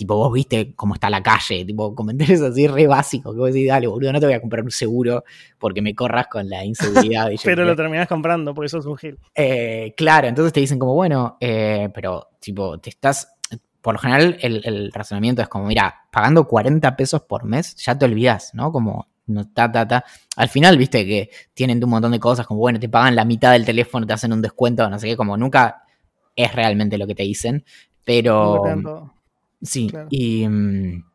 tipo, 0.00 0.16
vos 0.16 0.32
viste 0.32 0.72
cómo 0.74 0.94
está 0.94 1.10
la 1.10 1.22
calle, 1.22 1.62
tipo, 1.66 1.94
comentarios 1.94 2.40
así 2.40 2.66
re 2.66 2.86
básicos, 2.86 3.34
que 3.34 3.38
vos 3.38 3.52
decís, 3.52 3.68
dale, 3.68 3.86
boludo, 3.86 4.14
no 4.14 4.18
te 4.18 4.24
voy 4.24 4.34
a 4.34 4.40
comprar 4.40 4.64
un 4.64 4.70
seguro 4.70 5.24
porque 5.58 5.82
me 5.82 5.94
corras 5.94 6.26
con 6.28 6.48
la 6.48 6.64
inseguridad. 6.64 7.28
pero 7.44 7.66
lo 7.66 7.76
terminás 7.76 8.08
comprando 8.08 8.54
porque 8.54 8.70
sos 8.70 8.86
un 8.86 8.96
gil. 8.96 9.18
Eh, 9.34 9.92
claro, 9.98 10.26
entonces 10.26 10.54
te 10.54 10.60
dicen 10.60 10.78
como, 10.78 10.94
bueno, 10.94 11.36
eh, 11.38 11.90
pero, 11.92 12.28
tipo, 12.40 12.78
te 12.78 12.88
estás, 12.88 13.34
por 13.82 13.92
lo 13.92 14.00
general 14.00 14.38
el, 14.40 14.62
el, 14.64 14.90
razonamiento 14.90 15.42
es 15.42 15.48
como, 15.48 15.66
mira, 15.66 15.94
pagando 16.10 16.48
40 16.48 16.96
pesos 16.96 17.20
por 17.20 17.44
mes, 17.44 17.76
ya 17.76 17.98
te 17.98 18.06
olvidas, 18.06 18.52
¿no? 18.54 18.72
Como, 18.72 19.06
no, 19.26 19.48
ta, 19.48 19.70
ta, 19.70 19.86
ta. 19.86 20.04
Al 20.36 20.48
final, 20.48 20.78
viste 20.78 21.04
que 21.04 21.28
tienen 21.52 21.84
un 21.84 21.90
montón 21.90 22.12
de 22.12 22.20
cosas, 22.20 22.46
como, 22.46 22.60
bueno, 22.60 22.80
te 22.80 22.88
pagan 22.88 23.14
la 23.14 23.26
mitad 23.26 23.52
del 23.52 23.66
teléfono, 23.66 24.06
te 24.06 24.14
hacen 24.14 24.32
un 24.32 24.40
descuento, 24.40 24.88
no 24.88 24.98
sé 24.98 25.08
qué, 25.08 25.16
como 25.18 25.36
nunca 25.36 25.82
es 26.34 26.54
realmente 26.54 26.96
lo 26.96 27.06
que 27.06 27.14
te 27.14 27.24
dicen, 27.24 27.66
pero... 28.02 29.12
Sí, 29.62 29.88
claro. 29.88 30.08
y... 30.10 30.46
Um, 30.46 31.10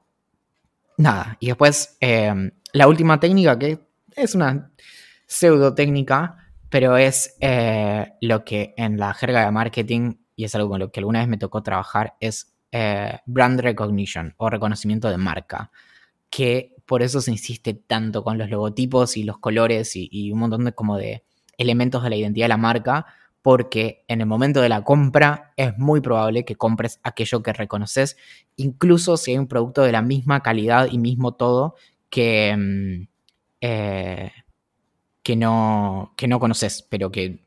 nada, 0.97 1.38
y 1.39 1.47
después 1.47 1.97
eh, 1.99 2.51
la 2.73 2.88
última 2.88 3.19
técnica 3.19 3.58
que 3.58 3.79
es 4.15 4.36
una 4.36 4.71
pseudo 5.27 5.73
técnica, 5.73 6.38
pero 6.69 6.97
es 6.97 7.36
eh, 7.39 8.13
lo 8.21 8.45
que 8.45 8.73
en 8.77 8.97
la 8.97 9.13
jerga 9.13 9.45
de 9.45 9.51
marketing, 9.51 10.15
y 10.36 10.45
es 10.45 10.55
algo 10.55 10.69
con 10.69 10.79
lo 10.79 10.91
que 10.91 10.99
alguna 10.99 11.19
vez 11.19 11.27
me 11.27 11.38
tocó 11.38 11.63
trabajar, 11.63 12.15
es 12.19 12.55
eh, 12.71 13.19
brand 13.25 13.60
recognition 13.60 14.34
o 14.38 14.49
reconocimiento 14.49 15.10
de 15.10 15.17
marca, 15.17 15.71
que 16.29 16.75
por 16.86 17.01
eso 17.01 17.21
se 17.21 17.31
insiste 17.31 17.73
tanto 17.73 18.23
con 18.23 18.38
los 18.38 18.49
logotipos 18.49 19.17
y 19.17 19.23
los 19.23 19.39
colores 19.39 19.95
y, 19.95 20.08
y 20.12 20.31
un 20.31 20.39
montón 20.39 20.65
de 20.65 20.73
como 20.73 20.97
de 20.97 21.23
elementos 21.58 22.03
de 22.03 22.10
la 22.10 22.15
identidad 22.15 22.45
de 22.45 22.49
la 22.49 22.58
marca, 22.58 23.05
porque 23.45 24.03
en 24.08 24.21
el 24.21 24.25
momento 24.25 24.60
de 24.60 24.69
la 24.69 24.84
compra 24.84 25.53
es 25.55 25.77
muy 25.77 26.01
probable 26.01 26.45
que 26.45 26.55
compres 26.55 26.99
aquello 27.03 27.43
que 27.43 27.53
reconoces, 27.53 28.17
incluso 28.55 29.17
si 29.17 29.29
hay 29.29 29.38
un 29.38 29.45
producto 29.45 29.84
de 29.84 29.91
la 29.91 30.01
misma 30.01 30.41
calidad 30.41 30.88
y 30.89 30.97
mismo 30.97 31.36
todo 31.36 31.75
que, 32.10 32.55
mm, 32.58 33.08
eh, 33.62 34.31
que, 35.21 35.36
no, 35.36 36.15
que 36.17 36.27
no 36.27 36.39
conoces, 36.39 36.88
pero 36.89 37.12
que, 37.12 37.45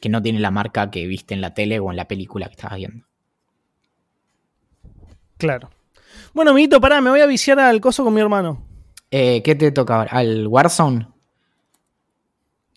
que 0.00 0.08
no 0.08 0.22
tiene 0.22 0.38
la 0.38 0.52
marca 0.52 0.92
que 0.92 1.08
viste 1.08 1.34
en 1.34 1.40
la 1.40 1.54
tele 1.54 1.80
o 1.80 1.90
en 1.90 1.96
la 1.96 2.06
película 2.06 2.46
que 2.46 2.52
estabas 2.52 2.76
viendo. 2.76 3.04
Claro. 5.38 5.70
Bueno, 6.34 6.52
amiguito, 6.52 6.80
pará, 6.80 7.00
me 7.00 7.10
voy 7.10 7.20
a 7.20 7.26
viciar 7.26 7.58
al 7.58 7.80
coso 7.80 8.04
con 8.04 8.14
mi 8.14 8.20
hermano. 8.20 8.62
Eh, 9.10 9.42
¿Qué 9.42 9.56
te 9.56 9.72
toca 9.72 9.96
ahora? 9.96 10.12
¿Al 10.12 10.46
Warzone? 10.46 11.08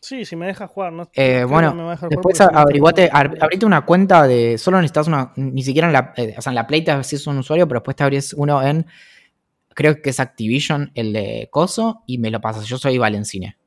Sí, 0.05 0.23
si 0.23 0.35
me 0.35 0.45
dejas 0.45 0.69
jugar, 0.69 0.93
¿no? 0.93 1.09
Eh, 1.13 1.43
bueno, 1.49 1.73
me 1.73 1.89
dejar 1.89 2.09
después 2.09 2.37
jugar 2.37 2.55
averiguate, 2.55 3.07
si 3.07 3.11
no- 3.11 3.17
ab- 3.17 3.37
abrite 3.41 3.65
una 3.65 3.85
cuenta 3.85 4.27
de. 4.27 4.59
Solo 4.59 4.77
necesitas 4.77 5.07
una. 5.07 5.33
Ni 5.35 5.63
siquiera 5.63 5.87
en 5.87 5.93
la. 5.93 6.13
eh, 6.15 6.35
o 6.37 6.41
sea, 6.43 6.51
en 6.51 6.55
la 6.55 6.67
Play 6.67 6.83
te 6.83 6.91
haces 6.91 7.25
un 7.25 7.39
usuario, 7.39 7.67
pero 7.67 7.79
después 7.79 7.95
te 7.97 8.03
abrís 8.03 8.33
uno 8.33 8.61
en. 8.61 8.85
Creo 9.73 9.99
que 10.03 10.11
es 10.11 10.19
Activision, 10.19 10.91
el 10.93 11.11
de 11.11 11.49
Coso, 11.51 12.03
y 12.05 12.19
me 12.19 12.29
lo 12.29 12.39
pasas. 12.39 12.65
Yo 12.67 12.77
soy 12.77 12.99
Valencine. 12.99 13.57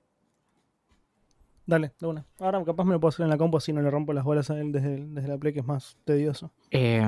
Dale, 1.67 1.91
de 2.01 2.07
una. 2.07 2.25
Ahora 2.39 2.63
capaz 2.65 2.85
me 2.85 2.93
lo 2.93 3.01
puedo 3.01 3.09
hacer 3.09 3.25
en 3.25 3.31
la 3.31 3.37
compu 3.37 3.57
así 3.59 3.73
no 3.73 3.83
le 3.83 3.91
rompo 3.91 4.13
las 4.13 4.23
bolas 4.25 4.49
a 4.51 4.59
él 4.61 4.71
desde, 4.71 4.97
desde 5.07 5.29
la 5.29 5.39
Play, 5.39 5.53
que 5.53 5.61
es 5.61 5.67
más 5.67 5.97
tedioso. 6.05 6.53
Eh, 6.71 7.03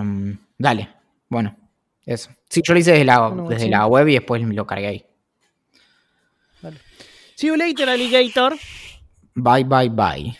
dale, 0.59 0.89
bueno, 1.29 1.57
eso. 2.05 2.31
Sí, 2.49 2.63
yo 2.65 2.75
lo 2.75 2.81
hice 2.81 2.91
desde 2.91 3.05
la, 3.05 3.29
Bueno, 3.29 3.49
desde 3.49 3.65
sí. 3.67 3.71
la 3.71 3.87
web 3.87 4.09
y 4.09 4.15
después 4.15 4.43
lo 4.43 4.67
cargué 4.67 4.87
ahí. 4.89 5.07
See 7.37 7.47
you 7.47 7.57
later, 7.57 7.89
alligator. 7.89 8.55
Bye, 9.37 9.65
bye, 9.65 9.89
bye. 9.89 10.37